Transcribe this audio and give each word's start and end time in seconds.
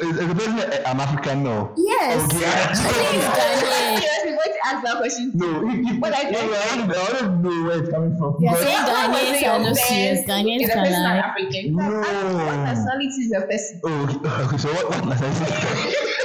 is, 0.00 0.16
the 0.28 0.34
person 0.34 0.58
an 0.58 1.00
African? 1.00 1.42
No. 1.44 1.72
Yes. 1.76 2.24
Okay. 2.24 2.38
She's 2.78 3.24
Ghanaian. 3.24 4.00
Seriously, 4.00 4.32
going 4.32 4.52
to 4.52 4.60
ask 4.66 4.84
that 4.84 4.96
question. 4.98 5.30
No, 5.34 5.48
But 6.00 6.14
I 6.14 6.30
don't- 6.30 6.36
I, 6.36 6.76
want 6.76 6.92
to, 6.92 6.98
I 6.98 7.28
know 7.42 7.64
where 7.66 7.78
it's 7.82 7.90
coming 7.90 8.16
from. 8.18 8.36
Yeah, 8.40 8.52
Because- 8.52 8.66
say 8.66 8.74
Ghanaians 8.74 9.42
are 9.48 9.58
not 9.60 9.76
serious. 9.76 10.20
Ghanaians. 10.26 10.68
African? 10.70 11.76
No. 11.76 11.84
What 12.00 12.56
nationality 12.68 13.06
is 13.06 13.30
the 13.30 13.40
person? 13.50 13.80
Oh, 13.84 14.46
okay. 14.46 14.56
so 14.58 14.68
what, 14.72 15.06
what 15.06 15.22
I 15.22 15.30
say? 15.30 16.18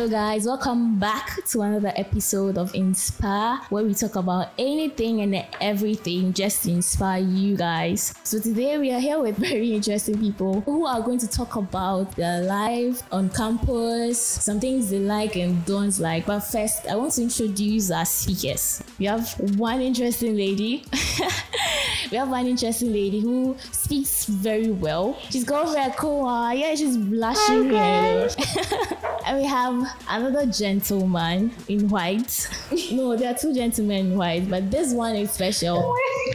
Hello, 0.00 0.08
guys. 0.10 0.46
Welcome 0.46 0.98
back 0.98 1.44
to 1.48 1.60
another 1.60 1.92
episode 1.94 2.56
of 2.56 2.74
Inspire, 2.74 3.58
where 3.68 3.84
we 3.84 3.92
talk 3.92 4.16
about 4.16 4.48
anything 4.58 5.20
and 5.20 5.44
everything 5.60 6.32
just 6.32 6.62
to 6.62 6.70
inspire 6.70 7.20
you 7.20 7.54
guys. 7.54 8.14
So, 8.24 8.40
today 8.40 8.78
we 8.78 8.92
are 8.92 8.98
here 8.98 9.20
with 9.20 9.36
very 9.36 9.74
interesting 9.74 10.18
people 10.18 10.62
who 10.62 10.86
are 10.86 11.02
going 11.02 11.18
to 11.18 11.28
talk 11.28 11.56
about 11.56 12.12
their 12.16 12.40
life 12.40 13.02
on 13.12 13.28
campus, 13.28 14.18
some 14.18 14.58
things 14.58 14.88
they 14.88 15.00
like 15.00 15.36
and 15.36 15.62
don't 15.66 15.98
like. 15.98 16.24
But 16.24 16.40
first, 16.40 16.86
I 16.86 16.96
want 16.96 17.12
to 17.16 17.22
introduce 17.24 17.90
our 17.90 18.06
speakers. 18.06 18.82
We 18.98 19.04
have 19.04 19.28
one 19.58 19.82
interesting 19.82 20.34
lady. 20.34 20.82
we 22.10 22.16
have 22.16 22.30
one 22.30 22.46
interesting 22.46 22.90
lady 22.90 23.20
who 23.20 23.54
speaks 23.70 24.24
very 24.24 24.70
well. 24.70 25.18
She's 25.28 25.44
got 25.44 25.74
red 25.74 25.94
cool. 25.98 26.24
uh, 26.24 26.52
Yeah, 26.52 26.74
she's 26.74 26.96
blushing. 26.96 27.74
and- 27.74 28.34
and 29.26 29.38
we 29.38 29.44
have 29.44 29.89
another 30.08 30.46
gentleman 30.46 31.52
in 31.68 31.88
white. 31.88 32.48
No, 32.92 33.16
there 33.16 33.32
are 33.34 33.38
two 33.38 33.54
gentlemen 33.54 34.06
in 34.12 34.16
white, 34.16 34.48
but 34.50 34.70
this 34.70 34.92
one 34.92 35.16
is 35.16 35.30
special. 35.30 35.94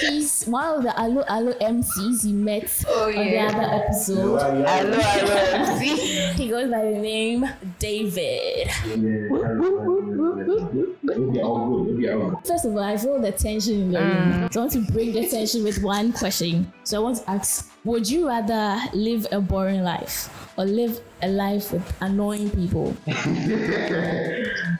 He's 0.00 0.44
one 0.44 0.76
of 0.78 0.82
the 0.82 0.92
Alo 1.00 1.24
Alo 1.28 1.52
MCs 1.54 2.24
you 2.24 2.34
met 2.34 2.84
Oh, 2.86 3.06
on 3.08 3.14
the 3.14 3.38
other 3.38 3.82
episode. 3.82 4.38
Hello, 4.40 4.98
hello. 5.00 5.78
See? 5.78 5.96
He 6.34 6.48
goes 6.48 6.70
by 6.70 6.82
the 6.84 6.98
name 6.98 7.46
David. 7.78 8.68
First 12.46 12.64
of 12.66 12.72
all, 12.72 12.80
I 12.82 12.96
feel 12.96 13.20
the 13.20 13.32
tension 13.32 13.74
in 13.74 13.92
the 13.92 14.00
room. 14.00 14.48
So 14.52 14.60
I 14.60 14.62
want 14.64 14.72
to 14.72 14.92
bring 14.92 15.12
the 15.12 15.28
tension 15.28 15.64
with 15.64 15.82
one 15.82 16.12
question. 16.12 16.72
So 16.84 16.98
I 16.98 17.00
want 17.02 17.18
to 17.18 17.30
ask 17.30 17.70
Would 17.84 18.08
you 18.08 18.28
rather 18.28 18.78
live 18.92 19.26
a 19.32 19.40
boring 19.40 19.82
life 19.82 20.28
or 20.58 20.64
live 20.64 21.00
a 21.22 21.28
life 21.28 21.72
with 21.72 21.96
annoying 22.00 22.50
people? 22.50 22.96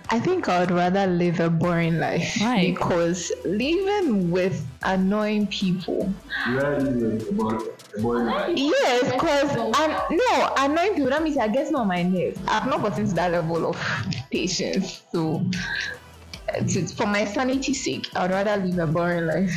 I 0.09 0.21
think 0.21 0.49
I 0.49 0.61
would 0.61 0.71
rather 0.71 1.07
live 1.07 1.41
a 1.41 1.51
boring 1.51 1.99
life 1.99 2.37
Why? 2.39 2.73
because 2.73 3.33
living 3.45 4.31
with 4.31 4.65
annoying 4.83 5.47
people. 5.49 6.13
Yes, 6.47 6.83
because 9.13 9.57
I'm 9.75 10.17
no 10.17 10.55
annoying 10.57 10.95
people. 10.95 11.11
That 11.11 11.23
means 11.23 11.39
I 11.39 11.49
guess 11.49 11.71
not 11.71 11.87
my 11.87 12.03
nerves. 12.03 12.39
I've 12.47 12.67
not 12.67 12.83
gotten 12.83 13.09
to 13.09 13.15
that 13.15 13.33
level 13.33 13.71
of 13.71 13.77
patience. 14.31 15.03
So, 15.13 15.45
to, 16.69 16.87
for 16.87 17.07
my 17.07 17.25
sanity's 17.25 17.85
sake, 17.85 18.09
I 18.15 18.23
would 18.23 18.31
rather 18.31 18.57
live 18.65 18.79
a 18.79 18.93
boring 18.93 19.27
life. 19.27 19.55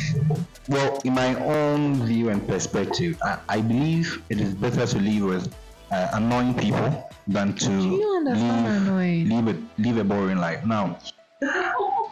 Well, 0.68 1.00
in 1.04 1.14
my 1.14 1.34
own 1.36 2.04
view 2.06 2.30
and 2.30 2.46
perspective, 2.46 3.18
I, 3.22 3.38
I 3.48 3.60
believe 3.60 4.22
it 4.30 4.40
is 4.40 4.54
better 4.54 4.86
to 4.86 4.98
live 4.98 5.22
with 5.22 5.54
uh, 5.90 6.08
annoying 6.14 6.54
people 6.54 7.08
than 7.28 7.54
to 7.54 7.72
you 7.72 8.16
understand 8.16 8.96
live, 8.96 9.46
live, 9.46 9.56
a, 9.56 9.82
live 9.82 9.96
a 9.98 10.04
boring 10.04 10.38
life. 10.38 10.64
Now, 10.64 10.98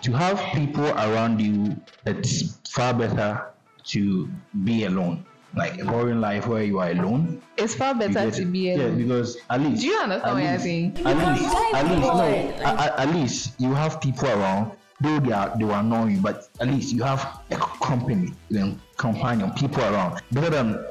to 0.02 0.12
have 0.12 0.38
people 0.54 0.86
around 0.86 1.40
you, 1.40 1.76
it's 2.06 2.58
far 2.70 2.94
better 2.94 3.46
to 3.84 4.28
be 4.64 4.84
alone. 4.84 5.24
Like 5.56 5.80
a 5.80 5.84
boring 5.84 6.20
life 6.20 6.46
where 6.46 6.62
you 6.62 6.78
are 6.78 6.90
alone. 6.90 7.40
It's 7.56 7.74
far 7.74 7.94
better 7.94 8.30
to 8.30 8.42
it. 8.42 8.52
be 8.52 8.58
Yeah, 8.70 8.74
alone. 8.76 8.98
because 8.98 9.36
at 9.48 9.60
least. 9.60 9.80
Do 9.80 9.86
you 9.88 9.98
understand 9.98 10.24
at 10.28 10.34
what 10.34 10.42
you're 10.42 10.52
least- 10.52 10.62
saying? 10.64 11.06
At 11.06 11.38
least, 11.38 11.74
at 11.74 11.84
least, 11.88 12.02
no, 12.02 12.20
at, 12.20 12.78
at- 12.78 12.98
at 13.00 13.14
least 13.14 13.60
you 13.60 13.74
have 13.74 14.00
people 14.00 14.28
around. 14.28 14.72
Though 15.00 15.20
they 15.20 15.30
are 15.32 15.56
they 15.56 15.64
will 15.64 15.74
annoy 15.74 16.06
you, 16.08 16.20
but 16.20 16.48
at 16.60 16.66
least 16.68 16.92
you 16.92 17.02
have 17.04 17.40
a 17.52 17.56
company, 17.56 18.32
then 18.50 18.80
companion, 18.96 19.52
people 19.52 19.80
around. 19.84 20.20
Better 20.32 20.50
than 20.50 20.84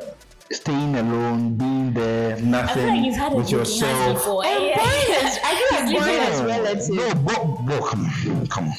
staying 0.52 0.96
alone, 0.96 1.56
being 1.56 1.94
there, 1.94 2.38
nothing 2.38 2.54
I 2.54 2.68
feel 2.74 2.84
nothing 2.84 2.88
like 2.88 3.04
he's 3.04 3.16
had 3.18 3.34
a 3.34 3.36
with 3.36 3.50
drink 3.50 3.60
yourself. 3.68 4.14
before. 4.14 4.46
And 4.46 4.64
Yeah. 4.66 4.78
boring 4.78 5.28
is, 5.28 5.40
I 5.44 5.56
feel 5.56 5.70
like 5.80 5.92
boring 5.94 6.34
is 6.34 6.42
relative. 6.42 6.90
No, 6.96 7.14
but, 7.26 7.66
but 7.66 7.86
come, 7.88 8.06
on, 8.06 8.48
come. 8.48 8.68
on. 8.68 8.74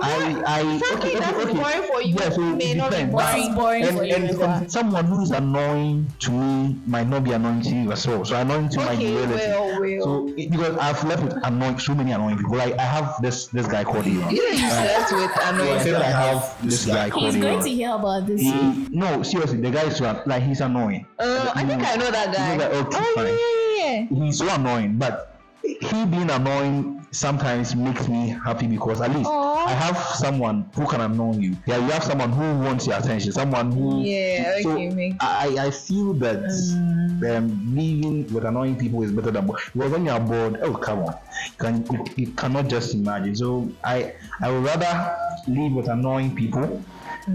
No, 0.00 0.02
I, 0.02 0.42
I, 0.46 0.78
Something 0.78 1.08
okay, 1.10 1.18
that 1.18 1.34
okay, 1.34 1.42
is 1.42 1.48
okay. 1.48 1.62
boring 1.62 1.82
for 1.90 2.02
you 2.02 2.14
Yeah, 2.14 2.30
so 2.30 2.40
may 2.40 2.74
not 2.74 2.90
be 2.92 3.04
boring. 3.04 3.54
Boring 3.54 3.84
and, 3.84 3.96
for 3.96 4.04
you? 4.04 4.14
and, 4.14 4.28
Rizwan? 4.28 4.56
and 4.62 4.72
someone 4.72 5.04
who 5.06 5.22
is 5.22 5.30
annoying 5.30 6.06
to 6.20 6.30
me 6.30 6.76
might 6.86 7.08
not 7.08 7.24
be 7.24 7.32
annoying 7.32 7.62
to 7.62 7.70
you 7.70 7.92
as 7.92 8.06
well. 8.06 8.24
So 8.24 8.36
annoying 8.36 8.68
to 8.70 8.78
my 8.78 8.92
Okay, 8.94 9.14
relative. 9.14 9.38
well, 9.50 9.80
well. 9.80 10.02
So 10.28 10.34
it- 10.36 10.50
because 10.50 10.76
I've 10.78 11.02
left 11.04 11.22
with 11.22 11.36
annoying 11.44 11.78
so 11.78 11.94
many 11.94 12.12
annoying 12.12 12.36
people. 12.38 12.56
Like 12.56 12.78
I 12.78 12.82
have 12.82 13.16
this 13.22 13.46
this 13.48 13.66
guy 13.66 13.84
called 13.84 14.06
Ivan. 14.06 14.30
You 14.34 14.42
know 14.44 14.50
you 14.52 14.68
slept 14.68 15.12
with 15.12 15.30
annoying 15.48 15.80
said 15.80 15.94
I 16.02 16.10
have 16.10 16.56
this 16.64 16.86
guy 16.86 17.10
called 17.10 17.34
He's 17.34 17.42
going 17.42 17.62
to 17.62 17.68
hear 17.70 17.90
about 17.94 18.26
this. 18.26 18.40
He, 18.40 18.52
no, 18.90 19.22
seriously, 19.22 19.60
the 19.60 19.70
guy 19.70 19.84
is 19.84 20.00
like 20.00 20.42
he's 20.42 20.60
annoying. 20.60 21.06
Uh, 21.18 21.52
I 21.54 21.64
think 21.64 21.82
I 21.82 21.96
know 21.96 22.10
that 22.10 22.34
guy. 22.34 22.52
You 22.52 22.58
know 22.58 22.68
that? 22.68 22.86
Okay, 22.86 22.98
oh, 23.00 23.12
fine. 23.14 23.26
yeah, 23.26 23.96
yeah, 23.96 24.06
yeah. 24.10 24.24
He's 24.26 24.38
so 24.38 24.48
annoying, 24.54 24.96
but 24.98 25.32
he 25.62 26.04
being 26.06 26.30
annoying 26.30 27.05
sometimes 27.16 27.74
makes 27.74 28.08
me 28.08 28.28
happy 28.44 28.66
because 28.66 29.00
at 29.00 29.14
least 29.14 29.28
Aw. 29.28 29.66
I 29.66 29.72
have 29.72 29.96
someone 29.96 30.70
who 30.74 30.86
can 30.86 31.00
annoy 31.00 31.34
you. 31.38 31.56
Yeah, 31.66 31.78
you 31.78 31.90
have 31.90 32.04
someone 32.04 32.30
who 32.30 32.42
wants 32.64 32.86
your 32.86 32.98
attention, 32.98 33.32
someone 33.32 33.72
who. 33.72 34.02
Yeah, 34.02 34.60
So 34.60 34.72
okay, 34.72 34.90
make- 34.90 35.14
I, 35.20 35.66
I 35.66 35.70
feel 35.70 36.12
that 36.14 36.40
mm. 36.40 37.36
um, 37.36 37.74
living 37.74 38.32
with 38.32 38.44
annoying 38.44 38.76
people 38.76 39.02
is 39.02 39.12
better 39.12 39.30
than 39.30 39.46
because 39.46 39.90
when 39.90 40.04
you 40.04 40.10
are 40.10 40.20
bored, 40.20 40.58
oh 40.62 40.74
come 40.74 41.00
on, 41.00 41.14
you, 41.46 41.52
can, 41.58 41.86
you, 41.90 42.04
you 42.16 42.26
cannot 42.32 42.68
just 42.68 42.94
imagine. 42.94 43.34
So 43.34 43.68
I 43.82 44.14
I 44.40 44.50
would 44.50 44.64
rather 44.64 45.16
live 45.48 45.72
with 45.72 45.88
annoying 45.88 46.34
people. 46.34 46.82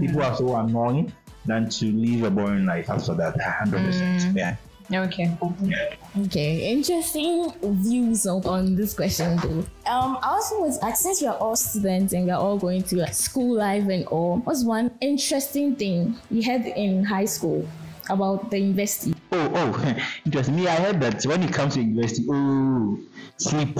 People 0.00 0.20
mm. 0.20 0.30
are 0.30 0.36
so 0.36 0.56
annoying 0.56 1.12
than 1.44 1.68
to 1.68 1.92
live 1.92 2.22
a 2.24 2.30
boring 2.30 2.66
life 2.66 2.88
after 2.88 3.14
that. 3.14 3.40
Hundred 3.40 3.84
percent. 3.84 4.22
Mm. 4.22 4.36
Yeah. 4.36 4.56
Okay. 4.94 5.36
Okay, 6.18 6.70
interesting 6.70 7.52
views 7.62 8.26
on, 8.26 8.44
on 8.44 8.74
this 8.74 8.94
question 8.94 9.36
though. 9.38 9.64
Um, 9.90 10.18
I 10.22 10.28
also 10.28 10.60
was 10.60 10.78
asked 10.80 11.02
since 11.02 11.22
we 11.22 11.28
are 11.28 11.36
all 11.36 11.56
students 11.56 12.12
and 12.12 12.26
we 12.26 12.30
are 12.30 12.40
all 12.40 12.58
going 12.58 12.82
to 12.84 12.96
like, 12.96 13.14
school 13.14 13.56
life 13.56 13.88
and 13.88 14.06
all, 14.08 14.38
what's 14.38 14.64
one 14.64 14.90
interesting 15.00 15.76
thing 15.76 16.16
you 16.30 16.42
had 16.42 16.66
in 16.66 17.04
high 17.04 17.24
school 17.24 17.66
about 18.10 18.50
the 18.50 18.58
university? 18.58 19.14
Oh, 19.32 19.50
oh, 19.54 19.98
interesting. 20.26 20.56
Me, 20.56 20.68
I 20.68 20.76
heard 20.76 21.00
that 21.00 21.24
when 21.24 21.42
it 21.42 21.52
comes 21.52 21.74
to 21.74 21.80
university, 21.80 22.26
oh, 22.30 22.98
sleep. 23.38 23.78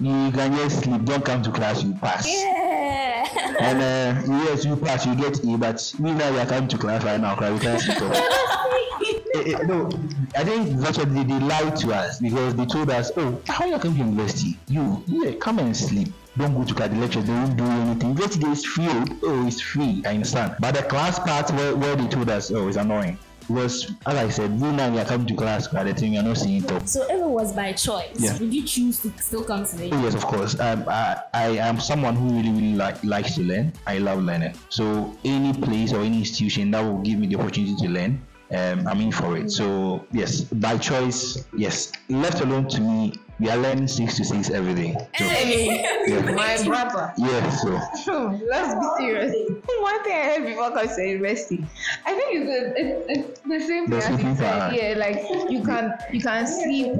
You 0.00 0.32
can 0.32 0.56
just 0.56 0.82
sleep. 0.82 1.04
Don't 1.04 1.24
come 1.24 1.42
to 1.42 1.52
class. 1.52 1.82
You 1.82 1.94
pass. 1.94 2.26
Yeah. 2.26 3.54
And 3.60 3.78
uh, 3.78 4.34
yes, 4.44 4.64
you 4.64 4.76
pass. 4.76 5.06
You 5.06 5.14
get 5.14 5.38
A. 5.44 5.56
But 5.56 5.94
we 6.00 6.12
now 6.12 6.32
we 6.32 6.38
are 6.38 6.46
coming 6.46 6.68
to 6.68 6.78
class 6.78 7.04
right 7.04 7.20
now. 7.20 7.36
Cause 7.36 7.52
we 7.52 7.60
can't 7.60 7.80
sleep. 7.80 8.91
Eh, 9.34 9.54
eh, 9.54 9.62
no, 9.64 9.88
I 10.36 10.44
think 10.44 10.78
that's 10.78 10.98
what 10.98 11.14
they, 11.14 11.24
they 11.24 11.40
lied 11.40 11.76
to 11.76 11.92
us 11.94 12.20
because 12.20 12.54
they 12.54 12.66
told 12.66 12.90
us, 12.90 13.10
oh, 13.16 13.40
how 13.46 13.64
you 13.64 13.78
come 13.78 13.92
to 13.92 13.98
university? 13.98 14.58
You, 14.68 15.02
yeah, 15.06 15.32
come 15.40 15.58
and 15.58 15.76
sleep. 15.76 16.08
Don't 16.36 16.54
go 16.54 16.64
to 16.64 16.74
class. 16.74 16.90
The 16.90 16.96
lectures, 16.96 17.24
they 17.24 17.32
won't 17.32 17.56
do 17.56 17.64
anything. 17.64 18.10
University 18.10 18.46
is 18.46 18.64
free. 18.64 18.86
Oh, 19.22 19.46
it's 19.46 19.60
free. 19.60 20.02
I 20.06 20.14
understand. 20.14 20.56
But 20.60 20.74
the 20.74 20.82
class 20.82 21.18
part 21.18 21.50
where, 21.52 21.76
where 21.76 21.96
they 21.96 22.08
told 22.08 22.28
us, 22.30 22.50
oh, 22.50 22.68
it's 22.68 22.76
annoying. 22.76 23.18
Because, 23.48 23.90
as 24.06 24.14
I 24.14 24.28
said, 24.28 24.58
we 24.60 24.70
now 24.70 24.90
we 24.90 25.00
are 25.00 25.04
coming 25.04 25.26
to 25.26 25.34
class, 25.34 25.66
but 25.66 25.84
the 25.84 25.92
thing 25.94 26.14
you're 26.14 26.22
not 26.22 26.36
seeing 26.38 26.62
it. 26.64 26.88
So 26.88 27.02
if 27.02 27.10
it 27.10 27.24
was 27.24 27.52
by 27.52 27.72
choice, 27.72 28.14
Yeah. 28.18 28.38
would 28.38 28.54
you 28.54 28.62
choose 28.62 29.00
to 29.00 29.12
still 29.18 29.42
come 29.44 29.64
to 29.66 29.76
the 29.76 29.90
Oh, 29.92 30.02
yes, 30.02 30.14
of 30.14 30.24
course. 30.24 30.58
Um, 30.60 30.84
I, 30.88 31.20
I 31.34 31.46
am 31.58 31.80
someone 31.80 32.14
who 32.14 32.28
really, 32.36 32.50
really 32.50 32.74
like, 32.76 33.02
likes 33.02 33.34
to 33.34 33.42
learn. 33.42 33.72
I 33.86 33.98
love 33.98 34.22
learning. 34.22 34.54
So 34.68 35.14
any 35.24 35.52
place 35.52 35.92
or 35.92 36.00
any 36.02 36.18
institution 36.18 36.70
that 36.70 36.82
will 36.82 37.00
give 37.00 37.18
me 37.18 37.26
the 37.26 37.36
opportunity 37.36 37.74
to 37.84 37.88
learn, 37.88 38.22
um, 38.54 38.86
I'm 38.86 39.00
in 39.00 39.12
for 39.12 39.36
it. 39.36 39.50
So 39.50 40.04
yes, 40.12 40.42
by 40.42 40.78
choice, 40.78 41.44
yes. 41.56 41.92
Left 42.08 42.40
alone 42.40 42.68
to 42.68 42.80
me, 42.80 43.12
we 43.40 43.48
are 43.50 43.56
learning 43.56 43.88
six 43.88 44.16
to 44.18 44.24
six 44.24 44.50
every 44.50 44.74
day. 44.74 44.96
So, 45.18 45.24
yeah. 45.24 46.20
My 46.34 46.62
brother. 46.64 47.12
yeah, 47.16 47.50
so 47.50 48.38
Let's 48.48 48.74
be 48.74 48.86
serious. 48.98 49.34
One 49.80 50.04
thing 50.04 50.12
I 50.12 50.24
heard 50.24 50.44
before 50.46 50.70
coming 50.70 50.94
to 50.94 51.02
university, 51.06 51.64
I 52.06 52.14
think 52.14 52.28
it's 52.36 52.46
the, 52.46 52.80
it's, 52.80 53.28
it's 53.30 53.40
the 53.40 53.60
same 53.60 53.86
thing 53.88 54.26
as 54.26 54.38
said. 54.38 54.74
Yeah, 54.74 54.94
like 54.96 55.16
you 55.50 55.62
can 55.64 55.92
you 56.12 56.20
can 56.20 56.46
sleep 56.46 56.92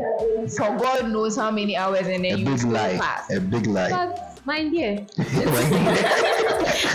for 0.57 0.77
God 0.77 1.09
knows 1.11 1.37
how 1.37 1.51
many 1.51 1.77
hours 1.77 2.07
and 2.09 2.25
then 2.25 2.35
a 2.35 2.37
you 2.37 2.45
big 2.47 2.59
still 2.59 2.73
lie, 2.73 2.99
pass. 2.99 3.31
a 3.33 3.41
big 3.41 3.67
lie. 3.67 3.91
But 3.91 4.32
my 4.45 4.69
dear, 4.69 5.07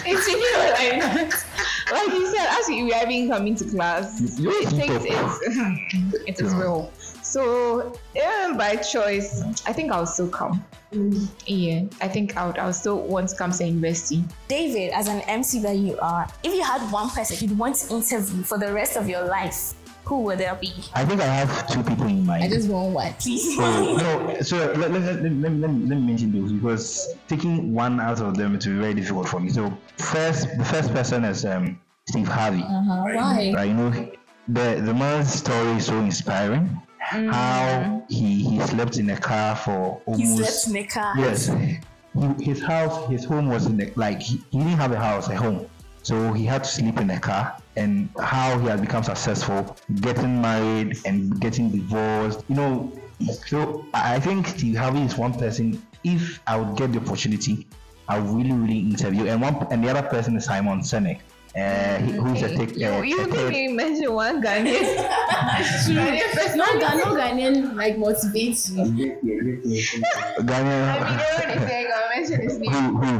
it's 0.06 0.28
you 0.28 0.38
know 0.38 0.60
like 0.70 1.02
that. 1.02 1.46
Like 1.92 2.08
you 2.10 2.28
said, 2.28 2.48
as 2.50 2.68
we 2.68 2.92
are 2.94 3.08
being 3.08 3.30
coming 3.30 3.56
to 3.56 3.64
class, 3.66 4.20
You- 4.38 4.52
you 4.52 4.62
it 4.62 4.70
takes 4.70 4.94
up. 4.94 5.02
it. 5.06 6.28
it 6.28 6.40
is 6.42 6.54
real. 6.54 6.92
So 7.00 7.14
So 7.22 7.94
even 8.16 8.58
by 8.58 8.76
choice, 8.78 9.42
I 9.66 9.74
think 9.74 9.92
I'll 9.92 10.06
still 10.06 10.30
come. 10.30 10.64
Yeah, 11.46 11.84
I 12.02 12.08
think 12.08 12.36
I 12.38 12.46
would. 12.48 12.58
I'll 12.58 12.72
still 12.74 13.02
want 13.02 13.30
to 13.30 13.36
come 13.36 13.52
to 13.52 13.66
university. 13.66 14.24
David, 14.48 14.92
as 14.94 15.08
an 15.08 15.20
MC 15.28 15.60
that 15.60 15.78
you 15.78 15.98
are, 16.00 16.28
if 16.44 16.54
you 16.54 16.64
had 16.64 16.82
one 16.92 17.10
person 17.10 17.38
you'd 17.48 17.58
want 17.58 17.76
to 17.78 17.94
interview 17.96 18.44
for 18.44 18.58
the 18.58 18.72
rest 18.74 18.96
of 18.98 19.08
your 19.10 19.26
life, 19.26 19.74
who 20.08 20.22
would 20.22 20.40
there 20.40 20.56
be? 20.56 20.74
I 20.94 21.04
think 21.06 21.22
I 21.22 21.26
have 21.26 21.68
two 21.68 21.84
people 21.84 22.06
in 22.08 22.26
mind. 22.26 22.44
I 22.44 22.50
just 22.50 22.70
want 22.70 22.94
one, 22.94 23.14
please. 23.20 23.56
So, 23.56 23.98
no, 23.98 24.42
so 24.42 24.58
let, 24.58 24.92
let, 24.92 24.92
let, 24.92 25.22
let, 25.22 25.32
let, 25.32 25.52
me- 25.52 25.86
let 25.90 25.98
me 26.00 26.02
mention 26.12 26.32
those 26.32 26.52
because 26.52 27.08
taking 27.28 27.74
one 27.74 28.00
out 28.00 28.22
of 28.22 28.36
them 28.38 28.56
it 28.56 28.66
will 28.66 28.74
be 28.76 28.80
very 28.80 28.94
difficult 28.94 29.28
for 29.28 29.40
me. 29.40 29.50
So 29.50 29.72
first, 29.98 30.48
the 30.58 30.66
first 30.66 30.94
person 30.94 31.24
is 31.26 31.46
um, 31.46 31.80
Steve 32.10 32.28
Harvey. 32.28 32.62
Uh-huh. 32.64 33.04
Why? 33.04 33.52
Right, 33.56 33.68
you 33.68 33.74
know, 33.74 33.92
the 34.48 34.82
the 34.86 34.94
man's 34.94 35.32
story 35.34 35.72
is 35.78 35.86
so 35.88 35.98
inspiring. 36.00 36.82
How 37.00 38.04
he 38.10 38.44
he 38.44 38.60
slept 38.68 38.98
in 38.98 39.10
a 39.10 39.18
car 39.18 39.56
for 39.56 40.02
almost. 40.06 40.22
He 40.22 40.44
slept 40.44 40.68
in 40.68 40.76
a 40.78 40.88
car. 40.88 41.14
yes. 41.18 41.48
He, 42.38 42.44
his 42.46 42.62
house, 42.62 43.08
his 43.10 43.24
home 43.26 43.48
was 43.50 43.66
in 43.68 43.78
the 43.78 43.92
like 43.96 44.22
he, 44.22 44.42
he 44.52 44.58
didn't 44.60 44.78
have 44.78 44.92
a 44.92 45.00
house, 45.00 45.30
a 45.30 45.36
home, 45.36 45.68
so 46.02 46.34
he 46.34 46.46
had 46.46 46.64
to 46.64 46.70
sleep 46.70 47.00
in 47.00 47.10
a 47.12 47.20
car. 47.20 47.56
And 47.78 48.10
how 48.20 48.58
he 48.60 48.68
has 48.68 48.82
become 48.82 49.04
successful, 49.04 49.78
getting 50.02 50.42
married 50.42 50.98
and 51.06 51.40
getting 51.40 51.70
divorced. 51.70 52.44
You 52.50 52.56
know, 52.56 52.92
so 53.46 53.86
I 53.94 54.16
I 54.16 54.20
think 54.20 54.48
Steve 54.48 54.76
Harvey 54.78 55.02
is 55.02 55.16
one 55.16 55.34
person. 55.34 55.78
If 56.04 56.40
I 56.48 56.58
would 56.58 56.76
get 56.76 56.92
the 56.94 57.00
opportunity, 57.00 57.68
I 58.10 58.18
would 58.20 58.34
really, 58.36 58.52
really 58.64 58.80
interview. 58.80 59.28
And 59.28 59.42
one 59.42 59.56
and 59.72 59.84
the 59.84 59.90
other 59.94 60.02
person 60.10 60.36
is 60.38 60.46
Simon 60.46 60.80
Sinek, 60.82 61.20
uh, 61.56 61.98
he- 62.02 62.14
who 62.18 62.34
is 62.34 62.42
a 62.44 62.50
tech. 62.58 62.76
You, 62.76 62.88
uh, 62.88 63.02
you 63.02 63.22
a 63.22 63.26
didn't 63.30 63.54
even 63.54 63.76
mention 63.76 64.10
one 64.14 64.42
Ghanaian. 64.42 64.82
Ghanaian. 65.98 66.56
No, 66.58 66.66
Ghan- 66.82 66.98
no 66.98 67.06
Ghanaian 67.14 67.76
like 67.76 67.96
motivates 67.98 68.72
you. 68.74 68.82
Ghanaian. 70.42 70.88
I 70.90 71.06
mean, 71.06 71.20
everyone 71.20 71.58
is 71.58 71.70
saying 71.70 71.88
I'll 71.94 72.10
mention 72.18 72.42
his 72.42 72.58
name. 72.60 72.72
who, 72.72 72.98
who? 72.98 73.12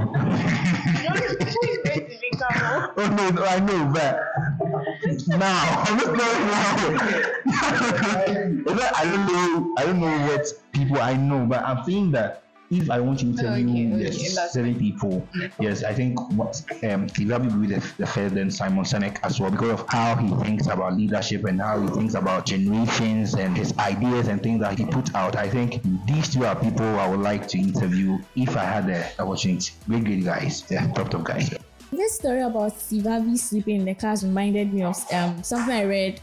Who 0.98 1.14
is 1.14 1.78
going 1.86 2.10
to 2.10 2.18
become? 2.32 2.94
Oh 2.98 3.08
no, 3.18 3.30
no, 3.30 3.44
I 3.46 3.60
know, 3.60 3.92
but 3.94 4.20
now 5.28 5.84
I'm 5.88 5.98
not 5.98 6.14
now. 6.18 7.38
I 8.96 9.04
don't 9.04 9.28
know. 9.28 9.76
I 9.78 9.86
don't 9.86 10.00
know 10.00 10.28
what 10.28 10.46
people 10.72 10.98
I 11.00 11.16
know, 11.16 11.46
but 11.46 11.64
I'm 11.64 11.84
saying 11.84 12.12
that 12.12 12.44
if 12.70 12.90
I 12.90 13.00
want 13.00 13.20
to 13.20 13.26
interview 13.28 13.68
Okay, 13.70 14.04
yes, 14.04 14.16
okay, 14.16 14.48
seven 14.50 14.80
people, 14.80 15.28
yes, 15.60 15.84
I 15.84 15.94
think 15.94 16.20
what 16.32 16.62
um 16.84 17.08
will 17.18 17.40
be 17.40 17.68
the, 17.68 17.94
the 17.98 18.06
first, 18.06 18.36
then 18.36 18.52
Simon 18.52 18.84
Sinek 18.84 19.20
as 19.24 19.40
well 19.40 19.52
because 19.52 19.80
of 19.80 19.86
how 19.90 20.16
he 20.16 20.30
thinks 20.44 20.68
about 20.68 20.96
leadership 20.96 21.46
and 21.46 21.62
how 21.62 21.80
he 21.80 21.88
thinks 21.88 22.14
about 22.14 22.46
generations 22.46 23.36
and 23.36 23.56
his 23.58 23.78
ideas 23.78 24.28
and 24.28 24.44
things 24.44 24.60
that 24.62 24.78
he 24.78 24.86
put 24.86 25.16
out. 25.16 25.36
I 25.36 25.50
think 25.50 25.82
these 26.06 26.34
two 26.34 26.46
are 26.46 26.56
people 26.56 26.86
I 27.00 27.08
would 27.08 27.22
like 27.22 27.48
to 27.50 27.58
interview 27.58 28.18
if 28.36 28.58
I 28.58 28.66
had 28.66 28.88
the 28.88 29.22
opportunity. 29.22 29.72
Great, 29.88 30.04
great 30.04 30.26
guys, 30.26 30.64
yeah, 30.70 30.92
top, 30.92 31.10
top 31.10 31.24
guys. 31.24 31.54
This 31.98 32.14
story 32.14 32.42
about 32.42 32.80
Steve 32.80 33.06
Harvey 33.06 33.38
sleeping 33.38 33.78
in 33.78 33.86
the 33.86 33.96
cars 33.96 34.24
reminded 34.24 34.72
me 34.72 34.84
of 34.84 34.96
um, 35.12 35.42
something 35.42 35.74
I 35.74 35.84
read. 35.84 36.22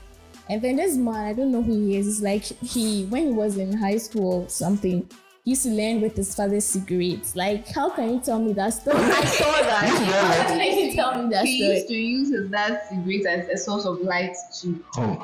And 0.48 0.62
then 0.62 0.76
this 0.76 0.94
man, 0.96 1.16
I 1.16 1.32
don't 1.32 1.50
know 1.50 1.62
who 1.62 1.72
he 1.88 1.96
is. 1.96 2.06
It's 2.06 2.22
like 2.22 2.44
he, 2.44 3.06
when 3.06 3.26
he 3.26 3.32
was 3.32 3.56
in 3.58 3.76
high 3.76 3.96
school 3.96 4.44
or 4.44 4.48
something, 4.48 5.08
he 5.42 5.50
used 5.50 5.64
to 5.64 5.70
learn 5.70 6.00
with 6.00 6.14
his 6.16 6.32
father's 6.32 6.64
cigarettes. 6.64 7.34
Like, 7.34 7.66
how 7.68 7.90
can 7.90 8.08
you 8.14 8.20
tell 8.20 8.38
me 8.38 8.52
that 8.52 8.70
story? 8.70 8.96
I 8.98 9.24
saw 9.24 9.50
that. 9.50 10.46
how 10.46 10.54
can 10.54 10.78
you 10.78 10.92
tell 10.94 11.20
me 11.22 11.28
that 11.30 11.44
He 11.44 11.58
story? 11.58 11.74
used 11.74 11.88
to 11.88 11.94
use 11.94 12.30
his 12.30 12.48
dad's 12.50 12.88
cigarette 12.88 13.26
as 13.26 13.48
a 13.48 13.56
source 13.62 13.84
of 13.84 14.00
light 14.00 14.36
to. 14.60 14.84
Oh, 14.96 15.14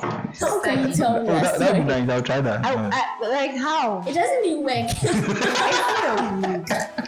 How 0.41 0.61
can 0.62 0.88
you 0.88 0.94
tell 0.94 1.23
me 1.23 1.29
oh 1.29 1.32
that 1.32 1.43
that, 1.43 1.58
that'd 1.61 1.87
be 1.87 1.93
nice. 1.93 2.08
I'll 2.11 2.23
try 2.23 2.41
that. 2.41 2.64
I, 2.67 2.91
I, 2.93 3.29
like 3.29 3.56
how? 3.56 4.02
It 4.06 4.14
doesn't 4.14 4.44
even 4.44 4.64
work. 4.64 4.91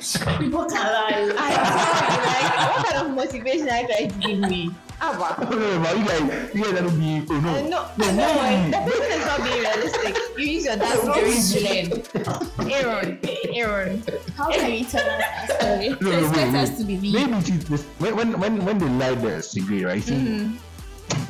People 0.38 0.64
can 0.66 0.86
lie. 0.86 1.32
I 1.36 2.08
like 2.08 2.11
what 2.42 2.86
kind 2.86 3.06
of 3.08 3.14
motivation 3.14 3.68
are 3.68 3.80
you 3.80 3.88
trying 3.88 4.10
to 4.10 4.18
give 4.18 4.38
me? 4.38 4.70
Abba. 5.00 5.34
Oh, 5.52 5.58
no, 5.58 5.82
no, 5.82 5.92
you 5.94 6.04
guys, 6.06 6.54
you 6.54 6.62
guys 6.62 6.72
that'll 6.74 6.90
be. 6.92 7.26
Oh 7.28 7.40
no. 7.40 7.48
Uh, 7.50 7.62
no, 7.62 8.12
no, 8.12 8.12
no, 8.12 8.84
the 8.84 8.90
person 8.90 9.10
is 9.18 9.26
not 9.26 9.42
being 9.42 9.60
realistic. 9.60 10.16
You 10.38 10.46
use 10.46 10.64
your 10.64 10.76
dad's 10.76 11.00
cigarette 11.48 12.04
to 12.04 12.18
learn. 12.62 12.70
Aaron, 12.70 13.18
Aaron. 13.52 14.02
How 14.36 14.50
can 14.52 14.72
you 14.72 14.84
tell 14.84 15.00
us 15.02 15.18
that 15.48 15.60
story? 15.60 15.88
No, 15.88 15.96
To 15.96 16.04
no, 16.04 16.10
wait, 16.10 16.22
expect 16.22 16.52
wait. 16.52 16.60
us 16.62 16.78
to 16.78 16.84
believe. 16.84 17.12
Maybe 17.14 17.32
it 17.32 17.48
is 17.50 17.64
this, 17.68 17.82
when, 17.98 18.14
when 18.16 18.38
when 18.38 18.64
when 18.64 18.78
they 18.78 18.88
light 18.88 19.20
the 19.22 19.42
cigarette, 19.42 19.84
right? 19.84 20.02
See, 20.02 20.50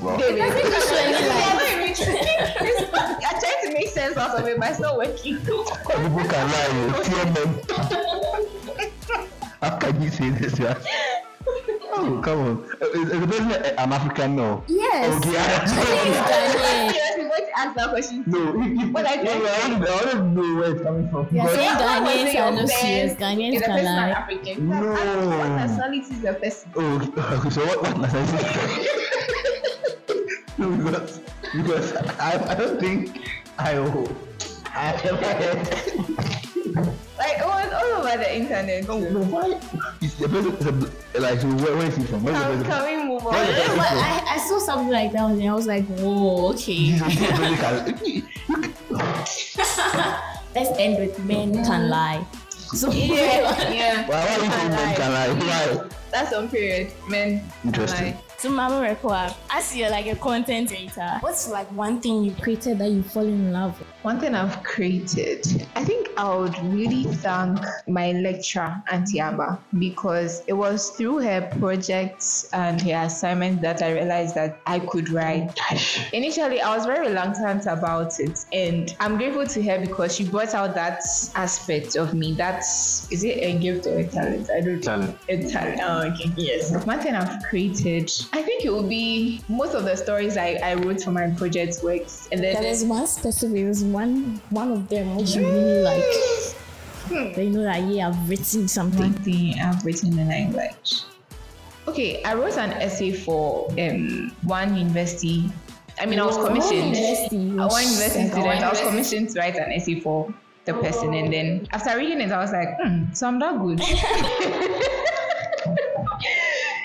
well, 0.03 0.19
David. 0.19 0.39
doesn't 0.39 0.67
usually 0.69 1.03
You're 1.09 1.29
like- 1.33 1.55
not 1.55 1.63
even 1.73 1.95
trying- 1.97 3.21
You're 3.23 3.41
trying 3.41 3.63
to 3.65 3.73
make 3.73 3.89
sense 3.89 4.17
out 4.19 4.39
of 4.39 4.47
it, 4.47 4.59
but 4.61 4.71
it's 4.71 4.81
not 4.81 4.97
working. 4.99 5.39
people 5.39 5.65
can 5.65 6.13
lie. 6.13 7.03
Fear 7.05 7.25
men. 7.33 7.49
How 9.63 9.79
can 9.79 10.03
you 10.03 10.11
say 10.11 10.31
this? 10.31 10.59
Yeah? 10.59 10.77
Oh, 11.95 12.21
come 12.25 12.39
on. 12.41 12.65
Is, 12.95 13.11
is 13.11 13.21
the 13.21 13.27
person 13.29 13.53
an 13.53 13.93
African? 13.93 14.35
No. 14.35 14.65
Yes. 14.67 15.15
Okay. 15.19 15.31
It's 15.39 15.73
Ghanaian. 15.73 16.91
Seriously, 16.93 17.27
what 17.29 17.47
to 17.47 17.59
ask 17.59 17.77
that 17.77 17.91
question? 17.91 18.25
no. 18.27 18.61
If, 18.63 18.83
if, 18.83 18.93
But 18.93 19.07
I 19.07 19.15
yeah, 19.15 19.25
don't- 19.25 19.47
I 19.47 19.69
want 19.69 19.85
to 19.85 19.89
I 19.89 19.95
want 19.95 20.11
to 20.11 20.17
know 20.25 20.49
where 20.59 20.73
it's 20.73 20.83
coming 20.83 21.09
from. 21.11 21.29
You're 21.31 21.45
Because- 21.45 21.55
saying 21.55 21.77
What 21.77 22.03
Ghanaians 22.03 22.35
are 22.43 22.51
not 22.53 22.69
serious. 22.69 23.13
Ghanaians 23.15 23.55
Is 23.55 23.61
the 23.61 23.67
can 23.67 23.75
person 23.77 23.87
an 23.87 23.97
lie. 23.97 24.11
African? 24.11 24.69
No. 24.69 24.77
What 24.91 25.49
nationality 25.63 25.99
is 26.15 26.21
the 26.23 26.33
person? 26.35 26.71
Oh, 26.75 27.39
okay. 27.39 27.51
so 27.51 27.61
what? 27.67 27.83
What 27.83 27.97
must 27.99 28.15
I 28.17 28.19
no, 30.59 30.65
because 30.77 31.21
because 31.55 31.93
I, 32.19 32.51
I 32.51 32.55
don't 32.55 32.79
think 32.81 33.21
I 33.59 33.79
will. 33.79 34.09
I 34.75 34.97
have 34.97 35.05
ever 35.07 35.31
heard. 35.39 36.97
Over 38.15 38.23
the 38.25 38.37
internet. 38.37 38.87
No, 38.89 38.99
no, 38.99 39.21
why? 39.25 39.61
Is 40.01 40.15
the 40.17 40.29
person 40.29 40.53
is 40.55 40.67
a, 40.67 41.21
like 41.21 41.43
where, 41.43 41.77
where 41.77 41.87
is 41.87 41.97
he 41.97 42.05
from? 42.05 42.23
Where 42.25 42.35
is 42.35 42.41
Can, 42.41 42.59
the 42.59 42.65
can 42.65 42.85
we 42.85 43.05
move 43.09 43.27
on? 43.27 43.33
Where 43.35 43.45
is 43.51 43.57
the 43.71 43.77
But 43.77 43.89
person 43.89 43.99
from? 43.99 44.29
I, 44.29 44.35
I 44.35 44.39
saw 44.39 44.59
something 44.59 44.89
like 44.91 45.13
that 45.13 45.31
and 45.31 45.43
I 45.49 45.55
was 45.55 45.67
like, 45.67 45.85
whoa, 45.87 46.49
okay. 46.51 46.75
Jesus, 46.75 47.19
this 47.19 47.31
person 47.31 47.57
can- 47.57 48.29
Let's 50.55 50.79
end 50.79 50.99
with 50.99 51.19
men 51.25 51.53
can 51.65 51.89
lie. 51.89 52.27
So 52.51 52.91
Yeah, 52.91 53.15
yeah. 53.73 54.07
Why 54.09 54.25
why 54.25 54.35
you 54.37 54.49
men 54.69 54.97
can 54.97 55.13
lie? 55.13 55.77
Why? 55.79 55.89
That's 56.11 56.33
on 56.35 56.49
period. 56.49 56.93
Men. 57.09 57.43
Interesting. 57.65 58.07
Like, 58.07 58.17
So 58.39 58.51
Mama 58.51 58.81
Rekwa, 58.87 59.35
as 59.51 59.75
you're 59.77 59.89
like 59.91 60.07
a 60.07 60.17
content 60.17 60.69
creator, 60.69 61.17
what's 61.21 61.49
like 61.49 61.69
one 61.73 62.01
thing 62.01 62.23
you 62.25 62.33
created 62.35 62.79
that 62.79 62.91
you 62.91 63.03
fall 63.03 63.25
in 63.25 63.53
love 63.53 63.79
with? 63.79 63.89
One 64.03 64.19
thing 64.21 64.35
I've 64.35 64.63
created, 64.63 65.47
I 65.77 65.85
think 65.85 66.02
I 66.17 66.35
would 66.37 66.59
really 66.65 67.05
thank 67.05 67.59
my 67.89 68.13
lecturer, 68.13 68.83
Auntie 68.91 69.21
Abba, 69.21 69.59
because 69.79 70.43
it 70.47 70.53
was 70.53 70.91
through 70.91 71.19
her 71.19 71.51
projects 71.59 72.49
and 72.53 72.81
her 72.83 73.05
assignments 73.05 73.63
that 73.63 73.83
I 73.83 73.93
realized 73.93 74.35
that 74.35 74.61
I 74.67 74.79
could 74.81 75.11
write. 75.11 75.59
Initially, 76.13 76.61
I 76.61 76.77
was 76.77 76.87
very 76.87 77.09
reluctant 77.09 77.67
about 77.67 78.19
it, 78.21 78.45
and 78.53 78.95
I'm 79.01 79.17
grateful 79.17 79.47
to 79.47 79.63
her 79.63 79.81
because 79.81 80.15
she 80.17 80.25
brought 80.25 80.55
out 80.55 80.75
that 80.75 81.03
aspect 81.35 81.97
of 81.97 82.15
me. 82.15 82.35
That's 82.35 83.11
is 83.11 83.25
it 83.25 83.39
a 83.39 83.59
gift 83.59 83.87
or 83.87 83.99
a 83.99 84.05
talent? 84.07 84.51
I 84.51 84.61
don't 84.61 84.83
Talent. 84.83 85.17
a 85.29 85.49
talent. 85.49 85.81
Oh, 85.83 86.13
okay. 86.13 86.31
Yes. 86.37 86.73
One 86.87 87.01
thing 87.01 87.15
I've 87.15 87.43
created, 87.45 88.11
I 88.33 88.43
think 88.43 88.65
it 88.65 88.71
will 88.71 88.89
be 88.89 89.41
most 89.49 89.75
of 89.75 89.85
the 89.85 89.97
stories 89.97 90.37
I, 90.37 90.59
I 90.63 90.75
wrote 90.75 91.03
for 91.03 91.11
my 91.11 91.31
project 91.31 91.79
works, 91.83 92.29
and 92.33 92.43
then 92.43 92.55
There 92.55 92.71
is 92.71 92.85
one 92.85 93.07
specific, 93.07 93.55
there's 93.55 93.85
one 93.85 94.41
one 94.51 94.73
of 94.73 94.89
them 94.89 95.17
which 95.17 95.35
you 95.35 95.43
really 95.47 95.83
like. 95.83 96.02
They 97.35 97.49
know 97.49 97.63
that 97.63 97.83
yeah, 97.89 98.09
I've 98.09 98.29
written 98.29 98.69
something. 98.69 99.01
One 99.01 99.13
thing 99.13 99.59
I've 99.61 99.85
written 99.85 100.19
in 100.19 100.29
language. 100.29 101.03
Okay, 101.89 102.23
I 102.25 102.35
wrote 102.35 102.57
an 102.57 102.73
essay 102.73 103.13
for 103.13 103.69
um 103.79 104.33
one 104.45 104.77
university. 104.77 105.51
I 106.01 106.07
mean, 106.07 106.21
I 106.21 106.27
was 106.27 106.37
commissioned. 106.37 106.97
University. 106.97 107.51
Uh, 107.59 107.69
one 107.69 107.83
university 107.85 108.29
student. 108.31 108.63
I 108.63 108.71
was 108.71 108.81
commissioned 108.81 109.29
to 109.31 109.41
write 109.41 109.57
an 109.57 109.73
essay 109.73 110.01
for 110.01 110.33
the 110.65 110.75
person, 110.75 111.13
and 111.13 111.33
then 111.33 111.69
after 111.73 111.97
reading 111.97 112.21
it, 112.21 112.31
I 112.33 112.39
was 112.39 112.53
like, 112.53 112.69
hmm, 112.81 113.13
so 113.13 113.27
I'm 113.29 113.39
that 113.41 113.59
good. 113.61 113.81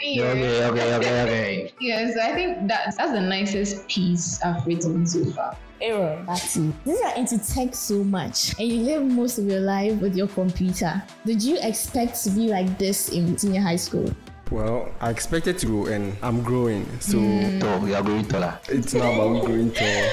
Yeah, 0.03 0.23
okay, 0.31 0.63
okay, 0.65 0.93
okay, 0.95 1.21
okay. 1.23 1.73
Yeah, 1.81 2.09
so 2.13 2.21
I 2.21 2.33
think 2.33 2.69
that 2.69 2.95
that's 2.97 3.11
the 3.11 3.19
nicest 3.19 3.87
piece 3.89 4.41
I've 4.41 4.65
written 4.65 5.05
so 5.05 5.25
far. 5.31 5.57
Error. 5.81 6.23
That's 6.27 6.55
it. 6.55 6.73
Since 6.83 6.99
you're 6.99 7.15
into 7.15 7.37
tech 7.39 7.75
so 7.75 8.03
much 8.03 8.57
and 8.59 8.67
you 8.67 8.81
live 8.81 9.03
most 9.05 9.37
of 9.37 9.45
your 9.45 9.59
life 9.59 9.99
with 10.01 10.15
your 10.15 10.27
computer, 10.27 11.01
did 11.25 11.41
you 11.41 11.57
expect 11.61 12.23
to 12.23 12.29
be 12.31 12.47
like 12.49 12.77
this 12.77 13.09
in 13.09 13.37
senior 13.37 13.61
high 13.61 13.75
school? 13.75 14.09
Well, 14.51 14.89
I 15.01 15.09
expected 15.09 15.57
to 15.59 15.65
grow 15.65 15.85
and 15.87 16.15
I'm 16.21 16.41
growing. 16.41 16.85
So 16.99 17.19
hmm. 17.19 17.59
oh, 17.63 17.79
So 17.81 17.85
you 17.85 17.95
are 17.95 18.03
going 18.03 18.25
taller. 18.27 18.59
it's 18.69 18.93
not 18.93 19.13
about 19.13 19.45
growing 19.45 19.71
tall. 19.71 20.09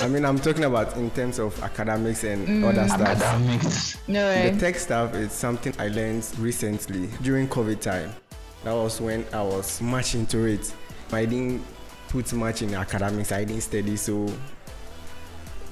I 0.00 0.08
mean, 0.08 0.24
I'm 0.24 0.38
talking 0.38 0.64
about 0.64 0.96
in 0.96 1.10
terms 1.10 1.38
of 1.38 1.60
academics 1.62 2.24
and 2.24 2.46
hmm. 2.46 2.64
other 2.64 2.86
stuff. 2.88 3.00
Academics. 3.00 3.98
no 4.08 4.50
The 4.50 4.58
tech 4.58 4.76
stuff 4.76 5.14
is 5.14 5.32
something 5.32 5.74
I 5.78 5.88
learned 5.88 6.26
recently 6.38 7.08
during 7.22 7.48
COVID 7.48 7.80
time. 7.80 8.12
That 8.64 8.72
was 8.72 9.00
when 9.00 9.26
I 9.32 9.42
was 9.42 9.80
much 9.82 10.14
into 10.14 10.44
it. 10.44 10.72
I 11.12 11.24
didn't 11.26 11.62
put 12.08 12.32
much 12.32 12.62
in 12.62 12.74
academics, 12.74 13.32
I 13.32 13.44
didn't 13.44 13.62
study. 13.62 13.96
So, 13.96 14.32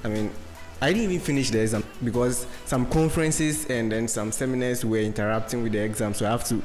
I 0.03 0.07
mean, 0.07 0.31
I 0.81 0.91
didn't 0.91 1.11
even 1.11 1.19
finish 1.19 1.51
the 1.51 1.61
exam 1.61 1.83
because 2.03 2.47
some 2.65 2.87
conferences 2.87 3.69
and 3.69 3.91
then 3.91 4.07
some 4.07 4.31
seminars 4.31 4.83
were 4.83 4.97
interrupting 4.97 5.61
with 5.61 5.73
the 5.73 5.79
exam, 5.83 6.13
so 6.13 6.25
I 6.25 6.31
have 6.31 6.43
to 6.45 6.61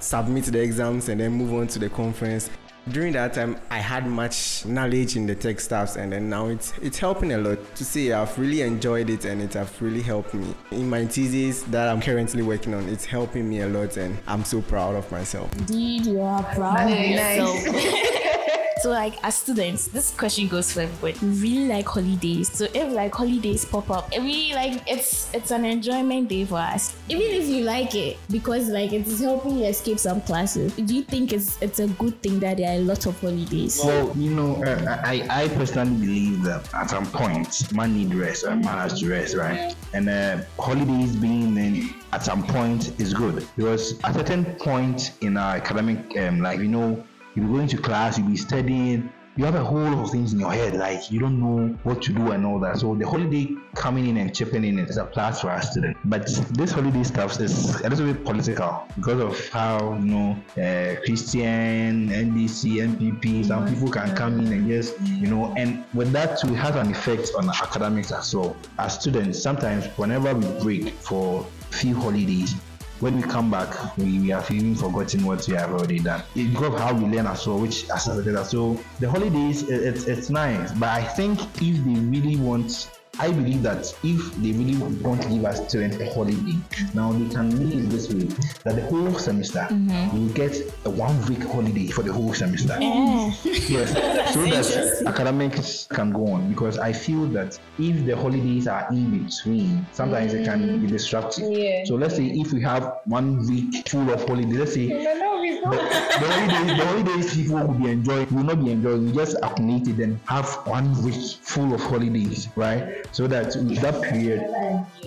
submit 0.00 0.44
the 0.46 0.60
exams 0.60 1.08
and 1.08 1.20
then 1.20 1.32
move 1.32 1.54
on 1.54 1.68
to 1.68 1.78
the 1.78 1.88
conference. 1.88 2.50
During 2.88 3.14
that 3.14 3.32
time, 3.32 3.56
I 3.70 3.78
had 3.78 4.06
much 4.06 4.66
knowledge 4.66 5.16
in 5.16 5.26
the 5.26 5.34
tech 5.34 5.58
stuffs, 5.60 5.96
and 5.96 6.12
then 6.12 6.28
now 6.28 6.48
it's 6.48 6.74
it's 6.82 6.98
helping 6.98 7.32
a 7.32 7.38
lot. 7.38 7.58
To 7.76 7.84
see, 7.84 8.12
I've 8.12 8.38
really 8.38 8.60
enjoyed 8.60 9.08
it, 9.08 9.24
and 9.24 9.40
it 9.40 9.54
has 9.54 9.80
really 9.80 10.02
helped 10.02 10.34
me 10.34 10.54
in 10.70 10.90
my 10.90 11.06
thesis 11.06 11.62
that 11.70 11.88
I'm 11.88 12.02
currently 12.02 12.42
working 12.42 12.74
on. 12.74 12.86
It's 12.90 13.06
helping 13.06 13.48
me 13.48 13.62
a 13.62 13.68
lot, 13.68 13.96
and 13.96 14.18
I'm 14.26 14.44
so 14.44 14.60
proud 14.60 14.96
of 14.96 15.10
myself. 15.10 15.50
Indeed, 15.56 16.04
you 16.06 16.20
are 16.20 16.42
proud 16.42 16.82
of 16.82 16.88
Very 16.90 17.12
yourself. 17.12 18.60
so, 18.78 18.90
like, 18.90 19.22
as 19.22 19.36
students, 19.36 19.88
this 19.88 20.10
question 20.10 20.48
goes 20.48 20.72
for 20.72 20.80
everybody. 20.80 21.18
We 21.24 21.40
really 21.40 21.68
like 21.68 21.86
holidays. 21.86 22.50
So, 22.52 22.66
if 22.74 22.92
like 22.92 23.14
holidays 23.14 23.64
pop 23.64 23.90
up, 23.90 24.12
it 24.12 24.20
really 24.20 24.52
like 24.54 24.82
it's 24.86 25.32
it's 25.34 25.50
an 25.50 25.64
enjoyment 25.64 26.28
day 26.28 26.44
for 26.44 26.58
us. 26.58 26.96
Even 27.08 27.26
if 27.26 27.48
you 27.48 27.64
like 27.64 27.94
it, 27.94 28.18
because 28.30 28.68
like 28.68 28.92
it's 28.92 29.20
helping 29.20 29.58
you 29.58 29.66
escape 29.66 29.98
some 29.98 30.20
classes. 30.22 30.74
Do 30.74 30.94
you 30.94 31.02
think 31.02 31.32
it's 31.32 31.60
it's 31.62 31.78
a 31.78 31.86
good 31.88 32.20
thing 32.22 32.40
that 32.40 32.56
there 32.56 32.70
are 32.70 32.78
a 32.78 32.84
lot 32.84 33.06
of 33.06 33.18
holidays? 33.20 33.80
Well, 33.84 34.12
you 34.16 34.30
know, 34.30 34.62
uh, 34.64 35.00
I, 35.04 35.26
I 35.30 35.48
personally 35.48 35.96
believe 35.96 36.42
that 36.44 36.72
at 36.74 36.90
some 36.90 37.06
point, 37.06 37.72
man 37.72 37.94
need 37.94 38.14
rest, 38.14 38.44
and 38.44 38.64
man 38.64 38.78
has 38.78 39.00
to 39.00 39.08
rest, 39.08 39.36
right? 39.36 39.74
And 39.92 40.08
uh, 40.08 40.42
holidays 40.58 41.16
being 41.16 41.56
in 41.56 41.94
at 42.12 42.24
some 42.24 42.44
point 42.44 42.98
is 43.00 43.12
good 43.12 43.46
because 43.56 43.98
at 44.04 44.10
a 44.10 44.14
certain 44.14 44.44
point 44.56 45.12
in 45.20 45.36
our 45.36 45.56
academic 45.56 46.16
um, 46.18 46.40
life, 46.40 46.60
you 46.60 46.68
know, 46.68 47.04
you'll 47.34 47.46
be 47.46 47.52
going 47.54 47.68
to 47.68 47.78
class, 47.78 48.18
you'll 48.18 48.28
be 48.28 48.36
studying, 48.36 49.10
you 49.36 49.44
have 49.44 49.56
a 49.56 49.64
whole 49.64 49.80
lot 49.80 49.94
of 49.94 50.10
things 50.10 50.32
in 50.32 50.38
your 50.38 50.52
head, 50.52 50.74
like 50.76 51.10
you 51.10 51.18
don't 51.18 51.40
know 51.40 51.76
what 51.82 52.00
to 52.02 52.12
do 52.12 52.30
and 52.30 52.46
all 52.46 52.60
that. 52.60 52.78
So 52.78 52.94
the 52.94 53.06
holiday 53.06 53.48
coming 53.74 54.06
in 54.06 54.16
and 54.16 54.34
chipping 54.34 54.64
in 54.64 54.78
is 54.78 54.96
a 54.96 55.04
plus 55.04 55.40
for 55.40 55.50
our 55.50 55.60
student. 55.60 55.96
But 56.04 56.26
this 56.50 56.70
holiday 56.70 57.02
stuff 57.02 57.40
is 57.40 57.80
a 57.80 57.88
little 57.88 58.12
bit 58.12 58.24
political 58.24 58.86
because 58.94 59.20
of 59.20 59.48
how 59.48 59.94
you 59.94 60.04
know 60.04 60.30
uh, 60.52 61.00
Christian, 61.04 62.10
NDC, 62.10 62.96
NPP, 62.96 63.46
some 63.46 63.68
people 63.68 63.90
can 63.90 64.14
come 64.14 64.38
in 64.38 64.52
and 64.52 64.68
just 64.68 65.00
you 65.00 65.26
know, 65.26 65.52
and 65.56 65.84
with 65.94 66.12
that 66.12 66.38
too, 66.38 66.52
it 66.52 66.56
has 66.56 66.76
an 66.76 66.92
effect 66.92 67.32
on 67.36 67.48
academics 67.48 68.12
as 68.12 68.32
well. 68.34 68.56
As 68.78 69.00
students, 69.00 69.42
sometimes 69.42 69.86
whenever 69.96 70.32
we 70.32 70.46
break 70.62 70.94
for 70.94 71.44
few 71.70 71.96
holidays, 71.96 72.54
when 73.04 73.16
we 73.16 73.22
come 73.22 73.50
back, 73.50 73.98
we, 73.98 74.18
we 74.18 74.30
have 74.30 74.50
even 74.50 74.74
forgotten 74.74 75.26
what 75.26 75.46
we 75.46 75.54
have 75.54 75.70
already 75.70 75.98
done. 75.98 76.22
It's 76.34 76.50
because 76.50 76.80
how 76.80 76.94
we 76.94 77.04
learn 77.04 77.26
as 77.26 77.46
well, 77.46 77.58
which 77.58 77.84
as 77.90 78.08
associated 78.08 78.36
us. 78.36 78.50
So 78.50 78.80
the 78.98 79.10
holidays, 79.10 79.62
it, 79.68 79.82
it's 79.82 80.04
it's 80.06 80.30
nice, 80.30 80.72
but 80.72 80.88
I 80.88 81.02
think 81.02 81.38
if 81.60 81.84
they 81.84 82.00
really 82.00 82.36
want. 82.36 82.90
I 83.18 83.30
believe 83.30 83.62
that 83.62 83.94
if 84.02 84.34
they 84.36 84.52
really 84.52 84.76
want 85.02 85.22
to 85.22 85.28
give 85.28 85.44
our 85.44 85.54
students 85.54 85.98
a 85.98 86.12
holiday, 86.12 86.56
now 86.94 87.12
they 87.12 87.32
can 87.34 87.48
make 87.58 87.74
it 87.74 87.88
this 87.90 88.12
way 88.12 88.24
that 88.64 88.76
the 88.76 88.82
whole 88.86 89.14
semester 89.14 89.66
will 90.12 90.28
get 90.34 90.56
a 90.84 90.90
one 90.90 91.24
week 91.26 91.42
holiday 91.42 91.88
for 91.88 92.02
the 92.02 92.12
whole 92.12 92.34
semester. 92.34 92.76
Yes, 92.80 94.34
so 94.34 94.44
that 94.44 95.02
academics 95.06 95.86
can 95.86 96.12
go 96.12 96.28
on 96.28 96.48
because 96.50 96.78
I 96.78 96.92
feel 96.92 97.26
that 97.28 97.58
if 97.78 98.04
the 98.04 98.16
holidays 98.16 98.66
are 98.66 98.86
in 98.90 99.24
between, 99.24 99.86
sometimes 99.92 100.34
it 100.34 100.44
can 100.44 100.80
be 100.80 100.86
disruptive. 100.86 101.50
Yeah. 101.52 101.84
So 101.84 101.94
let's 101.94 102.16
say 102.16 102.26
if 102.26 102.52
we 102.52 102.62
have 102.62 103.00
one 103.06 103.46
week 103.46 103.88
full 103.88 104.10
of 104.12 104.26
holiday, 104.26 104.52
let's 104.52 104.74
say 104.74 104.88
the, 104.88 104.96
the 104.96 105.64
holidays, 105.64 106.76
the 106.76 106.84
holidays 106.84 107.34
people 107.36 107.56
will 107.66 107.74
be 107.74 107.90
enjoying 107.90 108.34
will 108.34 108.44
not 108.44 108.64
be 108.64 108.70
enjoying. 108.72 109.06
We 109.06 109.12
just 109.12 109.36
accumulate 109.42 109.88
it 109.88 109.98
and 110.02 110.18
have 110.26 110.48
one 110.66 111.02
week 111.02 111.14
full 111.42 111.74
of 111.74 111.80
holidays, 111.80 112.48
right? 112.56 113.03
So 113.12 113.26
that 113.28 113.52
that 113.80 114.02
period 114.02 114.50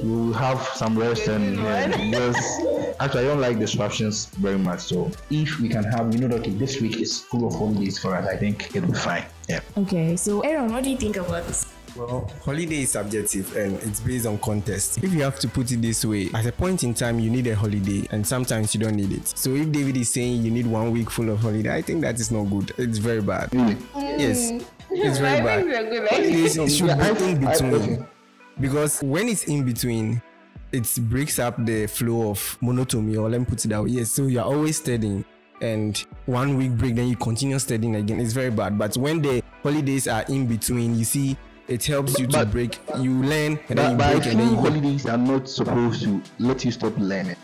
we 0.02 0.10
will 0.10 0.34
have 0.34 0.62
some 0.76 0.98
rest 0.98 1.28
and 1.28 1.58
just 2.14 2.62
actually 3.00 3.26
I 3.26 3.28
don't 3.28 3.42
like 3.42 3.60
disruptions 3.60 4.28
very 4.38 4.58
much. 4.58 4.82
So 4.82 5.12
if 5.30 5.60
we 5.60 5.70
can 5.70 5.84
have, 5.84 6.14
you 6.14 6.28
know, 6.28 6.36
okay, 6.38 6.52
this 6.52 6.82
week 6.82 7.00
is 7.00 7.20
full 7.22 7.48
of 7.48 7.54
holidays 7.54 8.00
for 8.00 8.16
us, 8.16 8.28
I 8.28 8.38
think 8.38 8.76
it'll 8.76 8.92
be 8.92 8.98
fine. 8.98 9.26
Yeah. 9.50 9.62
Okay, 9.78 10.16
so 10.16 10.42
Aaron, 10.42 10.72
what 10.72 10.84
do 10.84 10.90
you 10.90 10.98
think 10.98 11.18
about 11.18 11.46
this? 11.48 11.74
Well, 11.96 12.30
holiday 12.46 12.84
is 12.84 12.92
subjective 12.92 13.56
and 13.56 13.76
it's 13.82 14.00
based 14.00 14.28
on 14.28 14.38
context. 14.38 15.04
If 15.04 15.14
you 15.14 15.24
have 15.24 15.40
to 15.40 15.48
put 15.48 15.72
it 15.72 15.82
this 15.82 16.06
way, 16.06 16.30
at 16.34 16.46
a 16.46 16.52
point 16.52 16.84
in 16.84 16.94
time 16.94 17.20
you 17.20 17.32
need 17.32 17.48
a 17.48 17.56
holiday 17.56 18.08
and 18.12 18.26
sometimes 18.26 18.76
you 18.76 18.82
don't 18.82 18.96
need 18.96 19.12
it. 19.12 19.28
So 19.28 19.56
if 19.56 19.72
David 19.72 19.98
is 19.98 20.12
saying 20.12 20.44
you 20.44 20.52
need 20.52 20.68
one 20.68 20.92
week 20.92 21.10
full 21.10 21.30
of 21.30 21.40
holiday, 21.40 21.74
I 21.74 21.82
think 21.82 22.02
that 22.02 22.20
is 22.20 22.30
not 22.30 22.44
good. 22.44 22.72
It's 22.78 23.00
very 23.00 23.22
bad. 23.22 23.54
Really? 23.54 23.76
Mm. 23.76 24.20
Yes, 24.20 24.52
it's 25.06 25.18
very 25.20 25.40
I 25.40 25.44
bad. 25.44 25.60
think 25.66 25.72
we're 25.72 25.90
good. 26.00 26.10
Holidays 26.10 26.58
it 26.58 26.70
should 26.72 26.88
Yeah, 26.88 27.14
be 27.14 27.24
in 27.26 27.40
between 27.40 28.08
because 28.60 29.02
when 29.04 29.28
it's 29.30 29.44
in 29.46 29.64
between, 29.64 30.22
it 30.72 30.92
breaks 31.10 31.40
up 31.40 31.64
the 31.66 31.88
flow 31.88 32.32
of 32.32 32.58
monotony 32.62 33.16
or 33.18 33.30
let 33.30 33.40
me 33.40 33.46
put 33.46 33.64
it 33.64 33.68
that 33.70 33.84
way. 33.84 33.90
Yes, 33.92 34.12
so 34.12 34.28
you're 34.28 34.44
always 34.44 34.78
studying 34.78 35.24
and 35.62 36.06
one 36.26 36.58
week 36.58 36.72
break, 36.72 36.96
then 36.96 37.08
you 37.08 37.16
continue 37.16 37.58
studying 37.60 37.96
again. 37.96 38.20
It's 38.20 38.34
very 38.34 38.52
bad. 38.52 38.78
But 38.78 38.96
when 38.98 39.22
the 39.22 39.42
holidays 39.64 40.08
are 40.08 40.24
in 40.30 40.46
between, 40.48 40.98
you 40.98 41.06
see, 41.06 41.38
it 41.68 41.84
helps 41.86 42.20
you 42.20 42.28
to 42.28 42.32
But- 42.40 42.52
break. 42.52 42.80
You 43.00 43.12
learn 43.24 43.60
and 43.70 43.80
then 43.80 43.92
you 43.92 43.98
but 43.98 44.12
break 44.22 44.26
and 44.28 44.40
then 44.40 44.48
feel 44.48 44.50
you 44.50 44.56
go. 44.56 44.62
holidays 44.70 45.06
are 45.06 45.18
not 45.18 45.50
supposed 45.50 46.04
to 46.04 46.22
let 46.40 46.64
you 46.66 46.72
stop 46.72 46.94
learning. 46.98 47.36